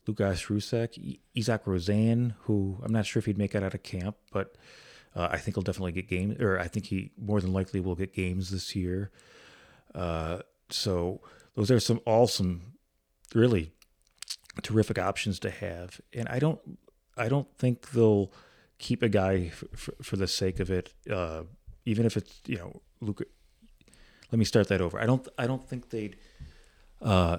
[0.07, 4.17] Lukas Rousek, Isak Rosén, who I'm not sure if he'd make it out of camp,
[4.33, 4.57] but
[5.15, 7.95] uh, I think he'll definitely get games, or I think he more than likely will
[7.95, 9.11] get games this year.
[9.95, 10.39] Uh,
[10.71, 11.21] so
[11.55, 12.75] those are some awesome,
[13.35, 13.73] really
[14.63, 16.61] terrific options to have, and I don't
[17.17, 18.33] I don't think they'll
[18.79, 21.43] keep a guy for, for, for the sake of it, uh,
[21.85, 23.23] even if it's you know Luke.
[24.31, 24.99] Let me start that over.
[24.99, 26.17] I don't I don't think they'd
[27.03, 27.39] uh,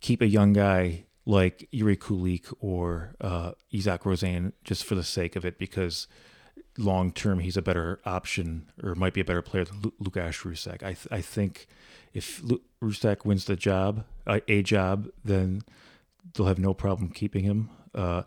[0.00, 5.36] keep a young guy like Jiri Kulich or uh, Isak Rosén just for the sake
[5.36, 6.06] of it because
[6.78, 10.82] long term he's a better option or might be a better player than Lukas Rousek.
[10.82, 11.66] I th- I think
[12.14, 15.62] if Lu- Rousek wins the job, uh, a job, then
[16.34, 17.70] they'll have no problem keeping him.
[17.94, 18.22] Uh,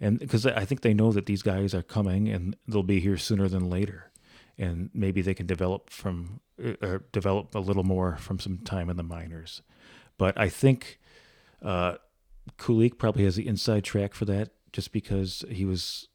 [0.00, 3.16] and because I think they know that these guys are coming and they'll be here
[3.16, 4.10] sooner than later,
[4.56, 8.90] and maybe they can develop from uh, or develop a little more from some time
[8.90, 9.62] in the minors.
[10.18, 11.00] But I think
[11.62, 11.96] uh,
[12.58, 16.08] Kulich probably has the inside track for that, just because he was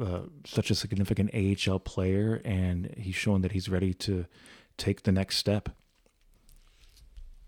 [0.00, 4.26] uh, such a significant AHL player, and he's shown that he's ready to
[4.76, 5.70] take the next step.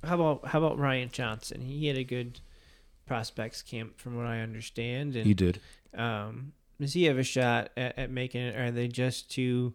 [0.04, 1.60] How about how about Ryan Johnson?
[1.60, 2.40] He had a good
[3.06, 5.16] prospects camp, from what I understand.
[5.16, 5.60] And, he did.
[5.96, 8.56] Um, does he have a shot at, at making it?
[8.56, 9.74] Are they just too?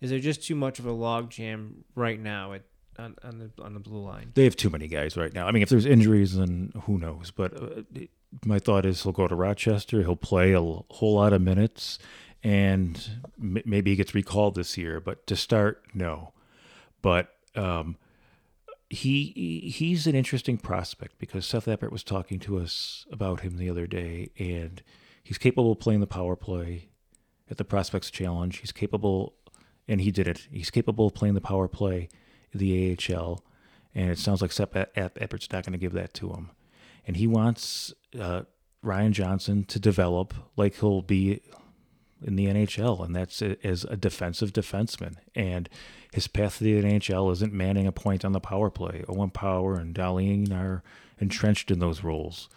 [0.00, 2.62] Is there just too much of a logjam right now at
[3.00, 4.32] on, on the on the blue line?
[4.34, 5.46] They have too many guys right now.
[5.46, 7.30] I mean, if there's injuries, then who knows?
[7.30, 7.82] But uh,
[8.44, 10.00] my thought is he'll go to Rochester.
[10.00, 11.98] He'll play a whole lot of minutes,
[12.42, 13.08] and
[13.40, 15.00] m- maybe he gets recalled this year.
[15.00, 16.32] But to start, no.
[17.02, 17.96] But um,
[18.88, 23.70] he he's an interesting prospect because Seth Appert was talking to us about him the
[23.70, 24.82] other day, and
[25.22, 26.88] he's capable of playing the power play
[27.50, 28.58] at the Prospects Challenge.
[28.58, 29.34] He's capable,
[29.88, 30.46] and he did it.
[30.52, 32.08] He's capable of playing the power play
[32.54, 33.44] the AHL,
[33.94, 36.50] and it sounds like Seth Appert's not going to give that to him.
[37.06, 38.42] And he wants uh,
[38.82, 41.40] Ryan Johnson to develop like he'll be
[42.22, 45.16] in the NHL, and that's as a defensive defenseman.
[45.34, 45.68] And
[46.12, 49.04] his path to the NHL isn't manning a point on the power play.
[49.08, 50.82] Owen Power and Dahlin are
[51.18, 52.48] entrenched in those roles.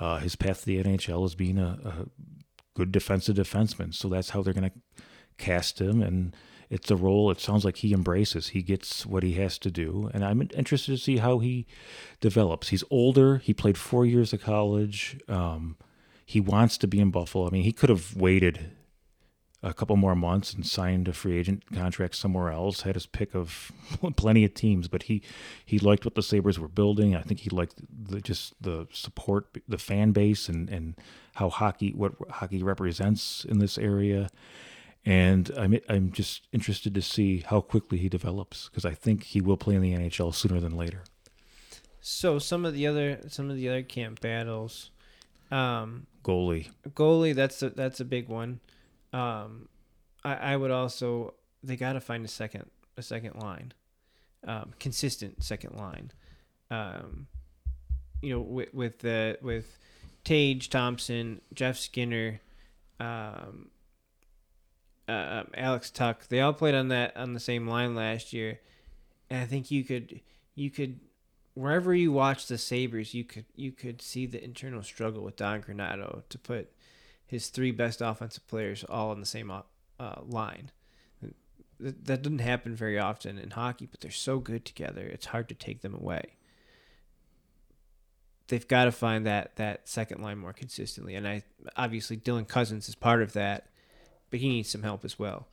[0.00, 2.06] Uh, his path to the NHL is being a, a
[2.74, 3.94] good defensive defenseman.
[3.94, 5.02] So that's how they're going to
[5.38, 6.02] cast him.
[6.02, 6.34] And
[6.72, 8.48] it's a role it sounds like he embraces.
[8.48, 10.10] He gets what he has to do.
[10.14, 11.66] And I'm interested to see how he
[12.18, 12.70] develops.
[12.70, 13.36] He's older.
[13.36, 15.20] He played four years of college.
[15.28, 15.76] Um,
[16.24, 17.46] he wants to be in Buffalo.
[17.46, 18.70] I mean, he could have waited
[19.62, 22.80] a couple more months and signed a free agent contract somewhere else.
[22.80, 23.70] Had his pick of
[24.16, 25.20] plenty of teams, but he
[25.66, 27.14] he liked what the Sabres were building.
[27.14, 30.94] I think he liked the, just the support, the fan base, and and
[31.34, 34.30] how hockey what hockey represents in this area.
[35.04, 39.40] And I'm I'm just interested to see how quickly he develops because I think he
[39.40, 41.02] will play in the NHL sooner than later.
[42.00, 44.90] So some of the other some of the other camp battles,
[45.50, 48.60] um, goalie, goalie that's a, that's a big one.
[49.12, 49.68] Um,
[50.24, 53.72] I, I would also they got to find a second a second line,
[54.46, 56.12] um, consistent second line.
[56.70, 57.26] Um,
[58.20, 59.78] you know, with with the with
[60.24, 62.40] Tage Thompson, Jeff Skinner,
[63.00, 63.70] um,
[65.08, 66.28] uh, um, Alex Tuch.
[66.28, 68.60] they all played on that on the same line last year,
[69.28, 70.20] and I think you could
[70.54, 71.00] you could
[71.54, 75.62] wherever you watch the Sabres, you could you could see the internal struggle with Don
[75.62, 76.72] Granato to put
[77.26, 79.62] his three best offensive players all on the same uh,
[79.98, 80.70] uh line.
[81.80, 85.02] That doesn't happen very often in hockey, but they're so good together.
[85.02, 86.36] It's hard to take them away.
[88.46, 91.42] They've got to find that that second line more consistently, and I
[91.76, 93.68] obviously Dylan Cozens is part of that,
[94.32, 95.46] but he needs some help as well.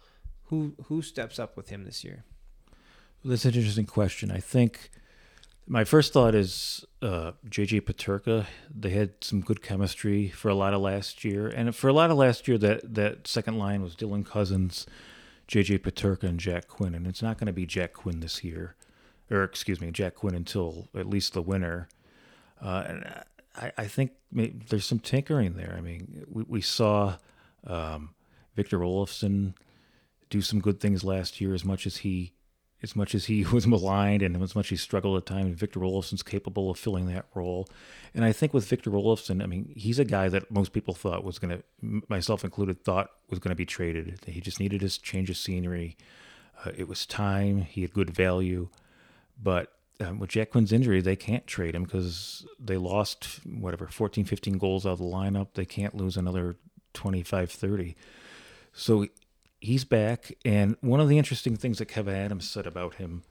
[0.45, 2.23] Who who steps up with him this year?
[3.23, 4.31] Well, that's an interesting question.
[4.31, 4.89] I think
[5.67, 8.47] My first thought is uh, JJ Peterka.
[8.75, 12.09] They had some good chemistry for a lot of last year, and for a lot
[12.09, 14.87] of last year, that that second line was Dylan Cozens,
[15.47, 18.75] JJ Peterka, and Jack Quinn, and it's not going to be Jack Quinn this year,
[19.29, 21.87] or excuse me, Jack Quinn until at least the winter.
[22.59, 23.05] Uh, and
[23.55, 25.75] I, I think there's some tinkering there.
[25.77, 27.17] I mean, we, we saw
[27.67, 28.15] um,
[28.55, 29.53] Victor Olofsson
[30.29, 32.33] do some good things last year, as much as he
[32.81, 35.81] as much as he was maligned and as much as he struggled at times, Victor
[35.81, 37.67] Olofsson's capable of filling that role.
[38.13, 41.23] And I think with Victor Olofsson, I mean, he's a guy that most people thought
[41.23, 44.19] was going to, myself included, thought was going to be traded.
[44.25, 45.97] He just needed his change of scenery.
[46.65, 47.61] Uh, it was time.
[47.61, 48.69] He had good value.
[49.41, 54.25] But um, with Jack Quinn's injury, they can't trade him because they lost, whatever, 14,
[54.25, 55.49] 15 goals out of the lineup.
[55.53, 56.57] They can't lose another
[56.93, 57.95] 25, 30.
[58.79, 59.07] So
[59.59, 60.33] he's back.
[60.45, 63.23] And one of the interesting things that Kevyn Adams said about him,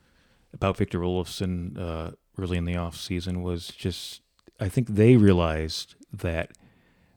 [0.53, 4.20] about Victor Olofsson uh, early in the offseason, was just
[4.61, 6.53] I think they realized that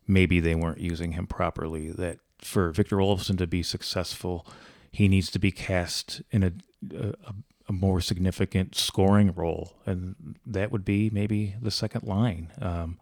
[0.08, 1.92] maybe they weren't using him properly.
[1.92, 4.48] That for Victor Olofsson to be successful,
[4.92, 6.54] he needs to be cast in a,
[6.96, 7.34] a,
[7.68, 12.52] a more significant scoring role, and that would be maybe the second line.
[12.62, 12.98] Um,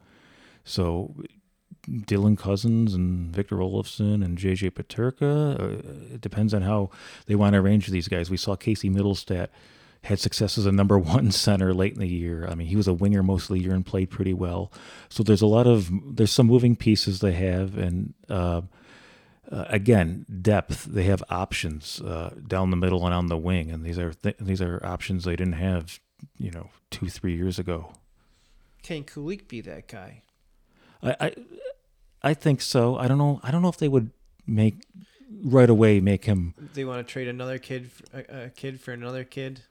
[0.64, 1.16] so
[1.90, 5.60] Dylan Cozens and Victor Olofsson and JJ Peterka.
[5.60, 6.90] Uh, it depends on how
[7.26, 8.30] they want to arrange these guys.
[8.30, 9.50] We saw Casey Mittelstadt
[10.04, 12.48] had success as a number one center late in the year.
[12.48, 14.72] I mean, he was a winger most of the year and played pretty well.
[15.10, 18.62] So there's a lot of there's some moving pieces they have, and uh,
[19.52, 20.86] uh, again, depth.
[20.86, 24.38] They have options uh, down the middle and on the wing, and these are th-
[24.40, 26.00] these are options they didn't have,
[26.38, 27.94] you know, two three years ago.
[28.84, 30.22] Can Kulich be that guy?
[31.02, 31.36] I, I
[32.22, 32.98] I think so.
[32.98, 33.40] I don't know.
[33.44, 34.12] I don't know if they would
[34.46, 34.84] make
[35.44, 36.54] right away make him.
[36.74, 39.62] They want to trade another kid, a, a kid for another kid.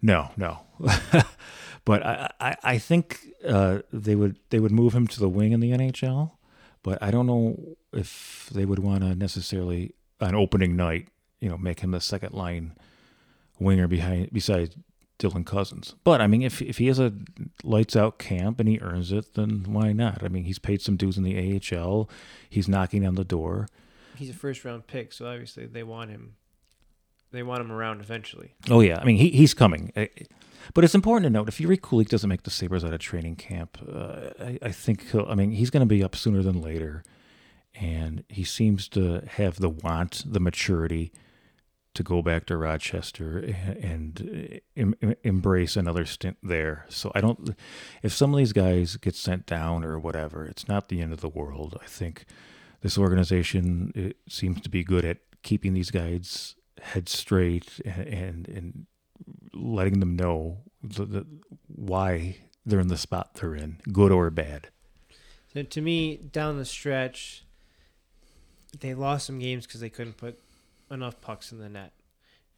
[0.00, 0.60] No, no.
[1.84, 5.52] but I, I, I think uh, they would they would move him to the wing
[5.52, 6.32] in the NHL.
[6.82, 11.08] But I don't know if they would want to necessarily on opening night,
[11.40, 12.72] you know, make him the second line
[13.58, 14.76] winger behind besides
[15.18, 15.94] Dylan Cozens.
[16.04, 17.12] But I mean, if if he has a
[17.62, 20.22] lights out camp and he earns it, then why not?
[20.22, 22.08] I mean, he's paid some dues in the AHL.
[22.48, 23.68] He's knocking on the door.
[24.16, 26.36] He's a first round pick, so obviously they want him.
[27.30, 28.54] They want him around eventually.
[28.70, 29.92] Oh yeah, I mean he he's coming.
[30.72, 33.36] But it's important to note if Jiri Kulich doesn't make the Sabres out of training
[33.36, 35.26] camp, uh, I, I think he'll.
[35.28, 37.04] I mean he's going to be up sooner than later,
[37.74, 41.12] and he seems to have the want, the maturity
[41.94, 43.38] to go back to Rochester
[43.80, 46.86] and, eh, em, embrace another stint there.
[46.88, 47.54] So I don't,
[48.02, 51.20] if some of these guys get sent down or whatever, it's not the end of
[51.20, 51.78] the world.
[51.82, 52.24] I think
[52.82, 58.48] this organization it seems to be good at keeping these guys head straight and and,
[58.48, 58.86] and
[59.54, 61.26] letting them know the, the,
[61.66, 62.36] why
[62.66, 64.68] they're in the spot they're in, good or bad.
[65.52, 67.44] So to me, down the stretch,
[68.80, 70.38] they lost some games because they couldn't put
[70.94, 71.92] enough pucks in the net.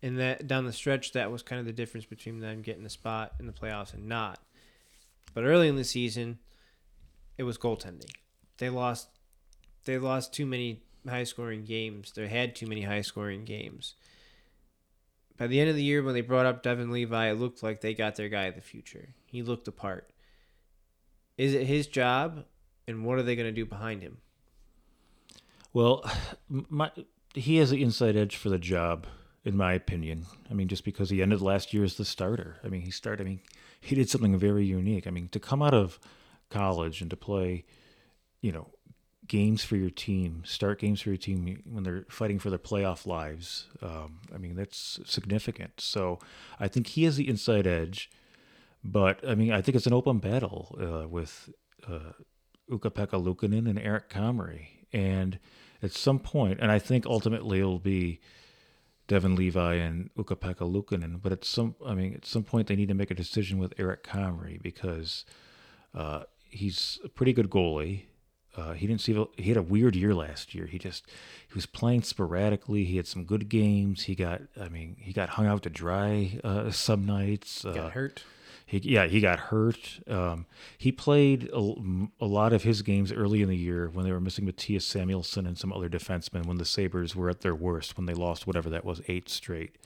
[0.03, 2.91] And that down the stretch, that was kind of the difference between them getting the
[2.91, 4.39] spot in the playoffs and not.
[5.34, 6.39] But early in the season,
[7.39, 8.11] it was goaltending.
[8.59, 9.09] They lost.
[9.84, 12.12] They lost too many high scoring games.
[12.12, 13.95] They had too many high scoring games.
[15.37, 17.80] By the end of the year, when they brought up Devon Levi, it looked like
[17.80, 19.11] they got their guy of the future.
[19.26, 20.11] He looked the part.
[21.37, 22.45] Is it his job,
[22.89, 24.18] and what are they going to do behind him?
[25.72, 26.11] Well,
[26.49, 26.91] my
[27.37, 29.07] he has the inside edge for the job,
[29.45, 30.26] in my opinion.
[30.51, 32.57] I mean, just because he ended last year as the starter.
[32.64, 33.24] I mean, he started.
[33.24, 33.41] I mean,
[33.80, 35.07] he did something very unique.
[35.07, 35.99] I mean, to come out of
[36.51, 37.64] college and to play,
[38.41, 38.70] you know,
[39.26, 43.07] games for your team, start games for your team when they're fighting for their playoff
[43.07, 43.66] lives.
[43.82, 45.80] Um, I mean, that's significant.
[45.80, 46.18] So
[46.59, 48.11] I think he has the inside edge.
[48.84, 51.51] But I mean, I think it's an open battle uh, with
[51.89, 52.12] uh,
[52.72, 54.68] Ukko-Pekka Luukkonen and Eric Comrie.
[54.93, 55.39] And
[55.87, 58.20] at some point, and I think ultimately it'll be
[59.09, 61.22] Devon Levi and Ukko-Pekka Luukkonen.
[61.22, 63.72] But at some, I mean, at some point they need to make a decision with
[63.78, 65.24] Eric Comrie because
[65.95, 68.03] uh, he's a pretty good goalie.
[68.57, 70.66] Uh, he didn't see he had a weird year last year.
[70.66, 71.07] He just
[71.47, 72.84] he was playing sporadically.
[72.84, 74.05] He had some good games.
[74.05, 77.66] He got I mean he got hung out to dry uh, some nights.
[77.66, 78.24] Uh, got hurt.
[78.69, 80.01] He, yeah, he got hurt.
[80.09, 80.47] Um,
[80.77, 81.75] he played a,
[82.21, 85.47] a, lot of his games early in the year when they were missing Mattias Samuelsson
[85.47, 88.69] and some other defensemen when the Sabres were at their worst, when they lost whatever
[88.71, 89.77] that was, eight straight.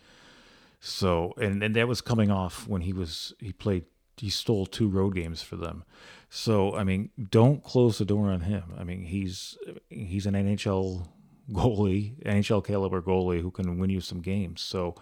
[0.81, 3.85] So, and, and that was coming off when he was, he played,
[4.16, 5.85] he stole two road games for them.
[6.31, 8.72] So, I mean, don't close the door on him.
[8.78, 9.59] I mean, he's,
[9.91, 11.07] he's an NHL
[11.53, 14.62] goalie, NHL caliber goalie who can win you some games.
[14.62, 14.95] So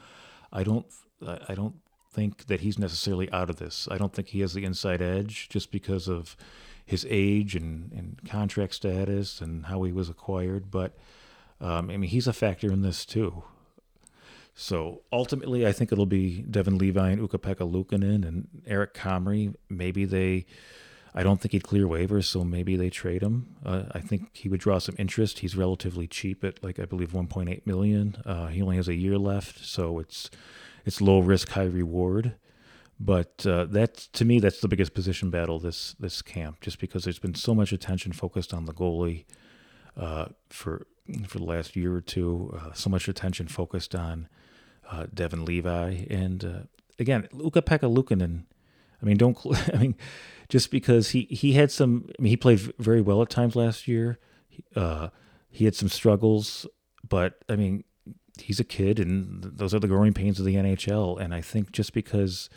[0.52, 0.86] I don't,
[1.24, 1.76] I don't
[2.18, 3.86] think that he's necessarily out of this.
[3.92, 6.36] I don't think he has the inside edge just because of
[6.84, 10.68] his age and, and contract status and how he was acquired.
[10.68, 10.96] But
[11.60, 13.44] um, I mean, he's a factor in this too.
[14.52, 19.54] So ultimately, I think it'll be Devon Levi and Ukko-Pekka Luukkonen and Eric Comrie.
[19.68, 20.44] Maybe they,
[21.14, 23.54] I don't think he'd clear waivers, so maybe they trade him.
[23.64, 25.38] Uh, I think he would draw some interest.
[25.38, 28.16] He's relatively cheap at like I believe 1.8 million.
[28.26, 30.28] Uh, he only has a year left, so it's
[30.88, 32.34] it's low risk, high reward.
[32.98, 37.20] But uh, to me, that's the biggest position battle this this camp, just because there's
[37.20, 39.26] been so much attention focused on the goalie
[39.96, 40.86] uh, for
[41.28, 42.58] for the last year or two.
[42.58, 44.28] Uh, so much attention focused on
[44.90, 46.60] uh, Devon Levi, and uh,
[46.98, 48.44] again, Ukko-Pekka Luukkonen.
[49.00, 49.38] I mean, don't.
[49.74, 49.94] I mean,
[50.48, 52.08] just because he he had some.
[52.18, 54.18] I mean, he played very well at times last year.
[54.74, 55.10] Uh,
[55.50, 56.66] he had some struggles,
[57.08, 57.84] but I mean,
[58.40, 61.20] he's a kid, and those are the growing pains of the NHL.
[61.20, 62.48] And I think just because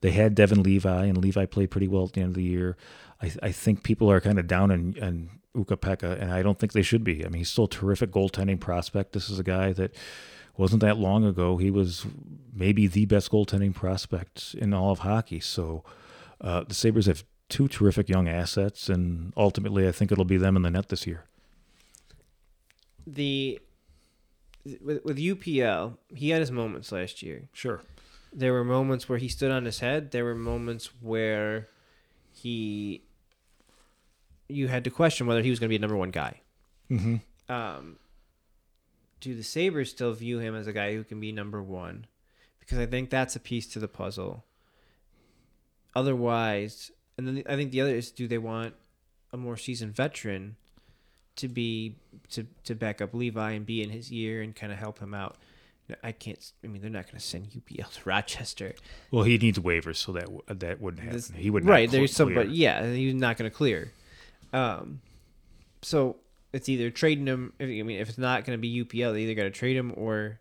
[0.00, 2.76] they had Devon Levi, and Levi played pretty well at the end of the year,
[3.20, 6.72] I, I think people are kind of down on, on Ukko-Pekka, and I don't think
[6.72, 7.24] they should be.
[7.24, 9.12] I mean, he's still a terrific goaltending prospect.
[9.12, 9.94] This is a guy that
[10.56, 11.56] wasn't that long ago.
[11.56, 12.06] He was
[12.52, 15.40] maybe the best goaltending prospect in all of hockey.
[15.40, 15.84] So
[16.40, 20.56] uh, the Sabres have two terrific young assets, and ultimately, I think it'll be them
[20.56, 21.24] in the net this year.
[23.06, 23.60] The
[24.64, 27.48] with, with UPL, he had his moments last year.
[27.52, 27.82] Sure.
[28.32, 30.10] There were moments where he stood on his head.
[30.10, 31.68] There were moments where
[32.32, 33.02] he
[34.48, 36.40] you had to question whether he was going to be a number one guy.
[36.90, 37.16] Mm-hmm.
[37.52, 37.96] Um,
[39.20, 42.06] do the Sabres still view him as a guy who can be number one?
[42.60, 44.44] Because I think that's a piece to the puzzle.
[45.94, 48.74] Otherwise, and then I think the other is do they want
[49.32, 50.56] a more seasoned veteran
[51.36, 51.96] to be
[52.30, 55.14] to to back up Levi and be in his year and kind of help him
[55.14, 55.36] out?
[56.02, 56.38] I can't.
[56.64, 58.74] I mean, they're not going to send UPL to Rochester.
[59.10, 60.28] Well, he needs waivers, so that
[60.60, 61.16] that wouldn't happen.
[61.16, 61.88] This- he would right.
[61.88, 62.36] Not There's some, clear.
[62.44, 63.92] but yeah, he's not going to clear.
[64.52, 65.00] Um,
[65.82, 66.16] so
[66.52, 67.52] it's either trading him.
[67.58, 69.76] If, I mean, if it's not going to be UPL, they either got to trade
[69.76, 70.40] him or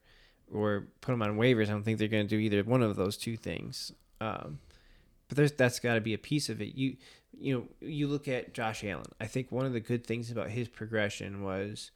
[0.53, 1.63] or put him on waivers.
[1.67, 3.91] I don't think they're going to do either one of those two things.
[4.19, 4.59] Um,
[5.27, 6.75] but there's that's got to be a piece of it.
[6.75, 6.97] You
[7.39, 9.05] you know you look at Josh Allen.
[9.19, 11.91] I think one of the good things about his progression was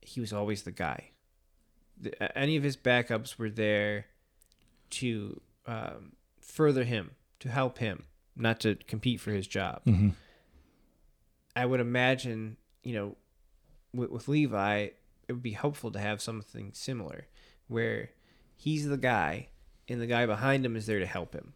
[0.00, 1.10] he was always the guy.
[2.00, 4.06] The, any of his backups were there
[4.90, 8.04] to um, further him, to help him,
[8.36, 9.82] not to compete for his job.
[9.86, 10.12] Mhm.
[11.56, 13.16] I would imagine, you know,
[13.92, 14.88] with, with Levi,
[15.28, 17.28] it would be helpful to have something similar
[17.68, 18.10] where
[18.56, 19.48] he's the guy
[19.88, 21.54] and the guy behind him is there to help him.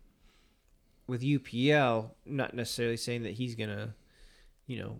[1.08, 3.94] With UPL, not necessarily saying that he's to,
[4.66, 4.98] you know,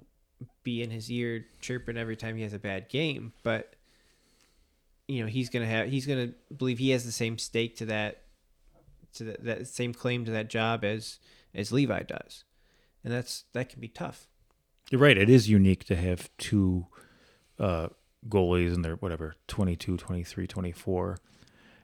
[0.63, 3.75] be in his ear chirping every time he has a bad game, but
[5.07, 8.23] you know, he's to have he's to believe he has the same stake to that
[9.15, 11.19] to that, that same claim to that job as
[11.55, 12.45] as Levi does.
[13.03, 14.27] And that's that can be tough.
[14.91, 15.17] You're right.
[15.17, 16.87] It is unique to have two
[17.59, 17.89] uh,
[18.29, 21.19] goalies in their whatever 22, 23, 24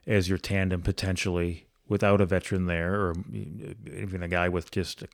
[0.07, 3.15] as your tandem potentially without a veteran there or
[3.93, 5.09] even a guy with just a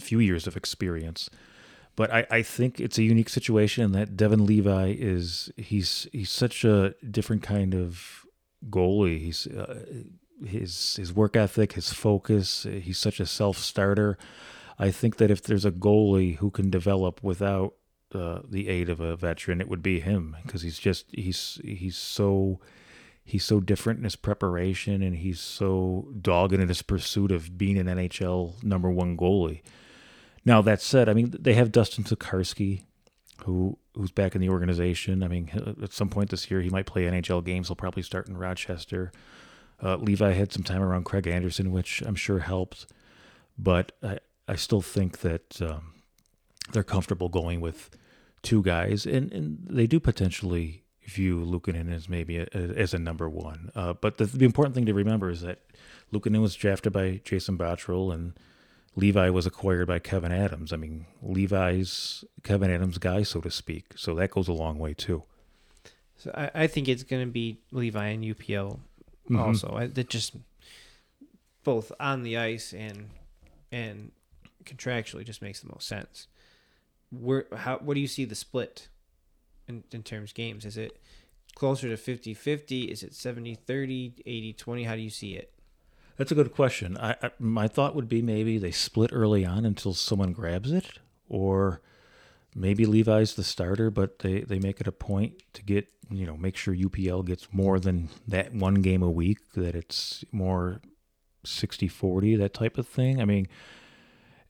[0.00, 1.30] few years of experience.
[1.96, 6.64] But I, I think it's a unique situation that Devon Levi is he's he's such
[6.64, 8.24] a different kind of
[8.68, 9.20] goalie.
[9.20, 9.84] He's uh,
[10.46, 12.64] his his work ethic, his focus.
[12.64, 14.16] He's such a self starter.
[14.78, 17.74] I think that if there's a goalie who can develop without
[18.14, 21.96] uh, the aid of a veteran, it would be him because he's just he's he's
[21.96, 22.60] so
[23.30, 27.78] he's so different in his preparation and he's so dogged in his pursuit of being
[27.78, 29.62] an NHL number one goalie.
[30.44, 32.82] Now that said, I mean they have Dustin Tokarski,
[33.44, 35.22] who who's back in the organization.
[35.22, 37.68] I mean at some point this year he might play NHL games.
[37.68, 39.12] He'll probably start in Rochester.
[39.82, 42.86] Uh, Levi had some time around Craig Anderson, which I'm sure helped,
[43.56, 44.18] but I
[44.48, 45.94] I still think that um,
[46.72, 47.90] they're comfortable going with
[48.42, 53.28] two guys, and, and they do potentially view Luukkonen as maybe a, as a number
[53.28, 53.70] one.
[53.74, 55.58] Uh, but the, the important thing to remember is that
[56.12, 58.32] Luukkonen was drafted by Jason Botterill, and
[58.96, 60.72] Levi was acquired by Kevyn Adams.
[60.72, 63.86] I mean, Levi's Kevyn Adams' guy, so to speak.
[63.96, 65.22] So that goes a long way too.
[66.16, 68.78] So I, I think it's going to be Levi and UPL
[69.30, 69.38] Mhm.
[69.38, 69.74] also.
[69.76, 70.34] I, that just
[71.62, 73.10] both on the ice and
[73.70, 74.10] and
[74.64, 76.26] contractually just makes the most sense.
[77.10, 78.88] Where how what do you see the split
[79.70, 80.64] in in terms games?
[80.64, 80.98] Is it
[81.54, 82.88] closer to 50-50?
[82.88, 84.86] Is it 70-30, 80-20?
[84.86, 85.52] How do you see it?
[86.16, 86.98] That's a good question.
[86.98, 90.98] I, I my thought would be maybe they split early on until someone grabs it,
[91.30, 91.80] or
[92.54, 96.36] maybe Levi's the starter, but they, they make it a point to get you know
[96.36, 99.38] make sure UPL gets more than that one game a week.
[99.54, 100.82] That it's more
[101.44, 103.20] 60-40, that type of thing.
[103.20, 103.48] I mean,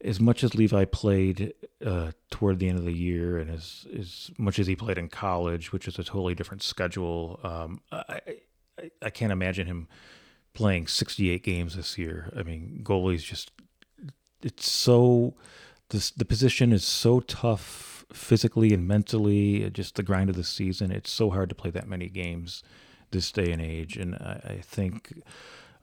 [0.03, 1.53] as much as Levi played
[1.85, 5.09] uh, toward the end of the year, and as as much as he played in
[5.09, 8.21] college, which is a totally different schedule, um, I,
[8.79, 9.87] I I can't imagine him
[10.53, 12.31] playing 68 games this year.
[12.35, 13.51] I mean, goalies just
[14.41, 15.35] it's so
[15.89, 19.69] this the position is so tough physically and mentally.
[19.69, 20.91] Just the grind of the season.
[20.91, 22.63] It's so hard to play that many games
[23.11, 25.21] this day and age, and I, I think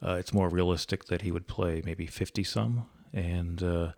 [0.02, 3.62] uh, it's more realistic that he would play maybe 50 some and.
[3.62, 3.92] Uh,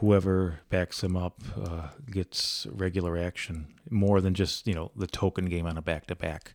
[0.00, 5.44] whoever backs him up uh, gets regular action more than just you know the token
[5.44, 6.54] game on a back to back.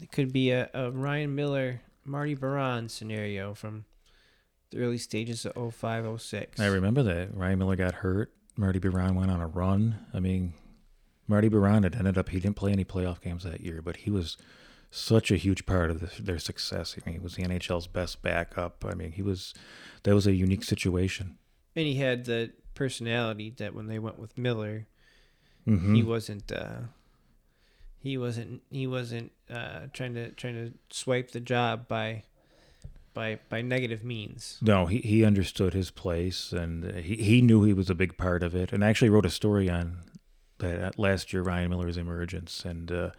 [0.00, 3.84] It could be a, a Ryan Miller, Marty Biron scenario from
[4.70, 6.60] the early stages of 05, 06.
[6.60, 8.32] I remember that Ryan Miller got hurt.
[8.56, 10.06] Marty Biron went on a run.
[10.14, 10.54] I mean,
[11.26, 14.10] Marty Biron had ended up he didn't play any playoff games that year, but he
[14.10, 14.36] was
[14.90, 16.96] such a huge part of the, their success.
[16.96, 18.84] I mean, he was the NHL's best backup.
[18.86, 19.54] I mean, he was
[20.02, 21.36] that was a unique situation.
[21.76, 24.86] And he had the personality that when they went with Miller,
[25.66, 25.94] mm-hmm.
[25.94, 26.50] he wasn't.
[26.50, 26.80] Uh,
[28.00, 28.62] he wasn't.
[28.70, 32.22] He wasn't uh, trying to trying to swipe the job by
[33.18, 34.58] by by negative means.
[34.62, 38.42] No, he, he understood his place and he, he knew he was a big part
[38.42, 38.72] of it.
[38.72, 39.98] And I actually wrote a story on
[40.58, 42.64] that last year, Ryan Miller's emergence.
[42.64, 43.10] And uh,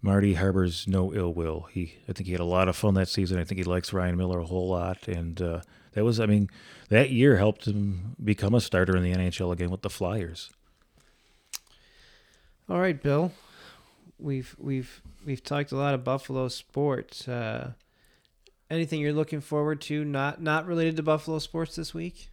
[0.00, 1.66] Marty harbors no ill will.
[1.72, 3.38] He, I think he had a lot of fun that season.
[3.38, 5.60] I think he likes Ryan Miller a whole lot, and uh,
[5.92, 6.48] that was, I mean,
[6.88, 10.50] that year helped him become a starter in the NHL again with the Flyers.
[12.68, 13.32] All right, Bill.
[14.20, 17.26] We've we've we've talked a lot of Buffalo sports.
[17.26, 17.72] Uh,
[18.70, 22.28] anything you're looking forward to not not related to Buffalo sports this week?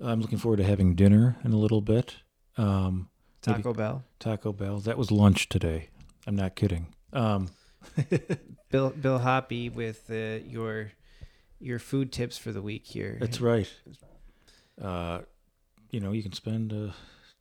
[0.00, 2.16] I'm looking forward to having dinner in a little bit.
[2.56, 3.08] Um,
[3.42, 4.04] Taco Bell.
[4.18, 4.78] Taco Bell.
[4.78, 5.88] That was lunch today.
[6.26, 6.94] I'm not kidding.
[7.12, 7.48] Um,
[8.70, 10.92] Bill Bill Hoppe with uh, your
[11.60, 13.16] your food tips for the week here.
[13.20, 13.70] That's right.
[14.80, 15.20] Uh,
[15.90, 16.92] you know, you can spend uh,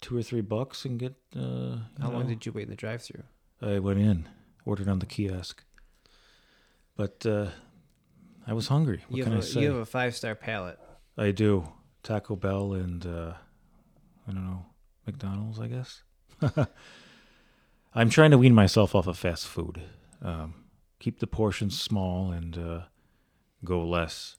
[0.02, 1.16] two or three bucks and get.
[1.36, 3.24] Uh, How long did you wait in the drive-through?
[3.62, 4.28] I went in,
[4.66, 5.64] ordered on the kiosk,
[6.96, 7.48] but uh,
[8.46, 9.04] I was hungry.
[9.08, 9.62] What you can have say?
[9.62, 10.80] You have a five-star palate.
[11.18, 11.68] I do.
[12.04, 13.34] Taco Bell and uh,
[14.28, 14.66] I don't know
[15.06, 15.60] McDonald's.
[15.60, 16.04] I guess.
[17.98, 19.82] I'm trying to wean myself off of fast food.
[20.22, 20.54] Um,
[21.00, 22.82] keep the portions small and uh,
[23.66, 24.36] go less.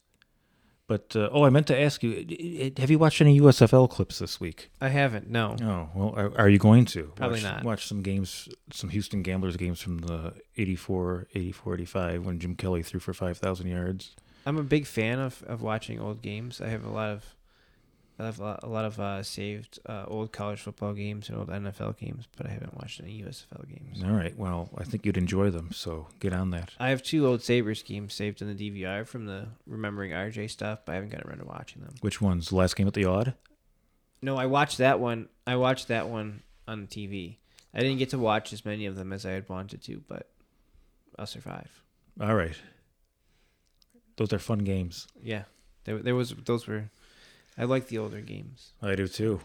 [0.87, 4.39] But uh, oh, I meant to ask you: Have you watched any USFL clips this
[4.39, 4.71] week?
[4.79, 5.29] I haven't.
[5.29, 5.57] No.
[5.61, 7.11] Oh well, are, are you going to?
[7.17, 7.63] Probably watch, not.
[7.65, 12.81] Watch some games, some Houston Gamblers games from the 84, 84, 85 when Jim Kelly
[12.81, 14.15] threw for five thousand yards.
[14.45, 16.61] I'm a big fan of, of watching old games.
[16.61, 17.35] I have a lot of
[18.19, 21.97] I have a lot of uh, saved uh, old college football games and old NFL
[21.97, 24.03] games, but I haven't watched any USFL games.
[24.03, 24.37] All right.
[24.37, 26.73] Well, I think you'd enjoy them, so get on that.
[26.79, 30.79] I have two old Sabres games saved in the DVR from the Remembering RJ stuff,
[30.85, 31.95] but I haven't gotten around to watching them.
[32.01, 33.35] Which one's the last game at the Aud?
[34.21, 35.29] No, I watched that one.
[35.47, 37.37] I watched that one on TV.
[37.73, 40.27] I didn't get to watch as many of them as I had wanted to, but
[41.17, 41.83] I'll survive.
[42.19, 42.57] All right.
[44.17, 45.07] Those are fun games.
[45.23, 45.43] Yeah,
[45.85, 46.89] there, there was those were
[47.59, 48.71] I like the older games.
[48.81, 49.41] I do too.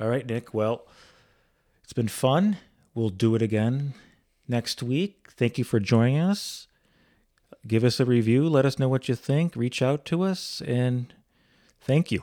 [0.00, 0.54] All right, Nick.
[0.54, 0.86] Well,
[1.84, 2.56] it's been fun.
[2.94, 3.92] We'll do it again
[4.48, 5.28] next week.
[5.30, 6.66] Thank you for joining us.
[7.66, 8.48] Give us a review.
[8.48, 9.54] Let us know what you think.
[9.54, 10.62] Reach out to us.
[10.66, 11.12] And
[11.82, 12.22] thank you.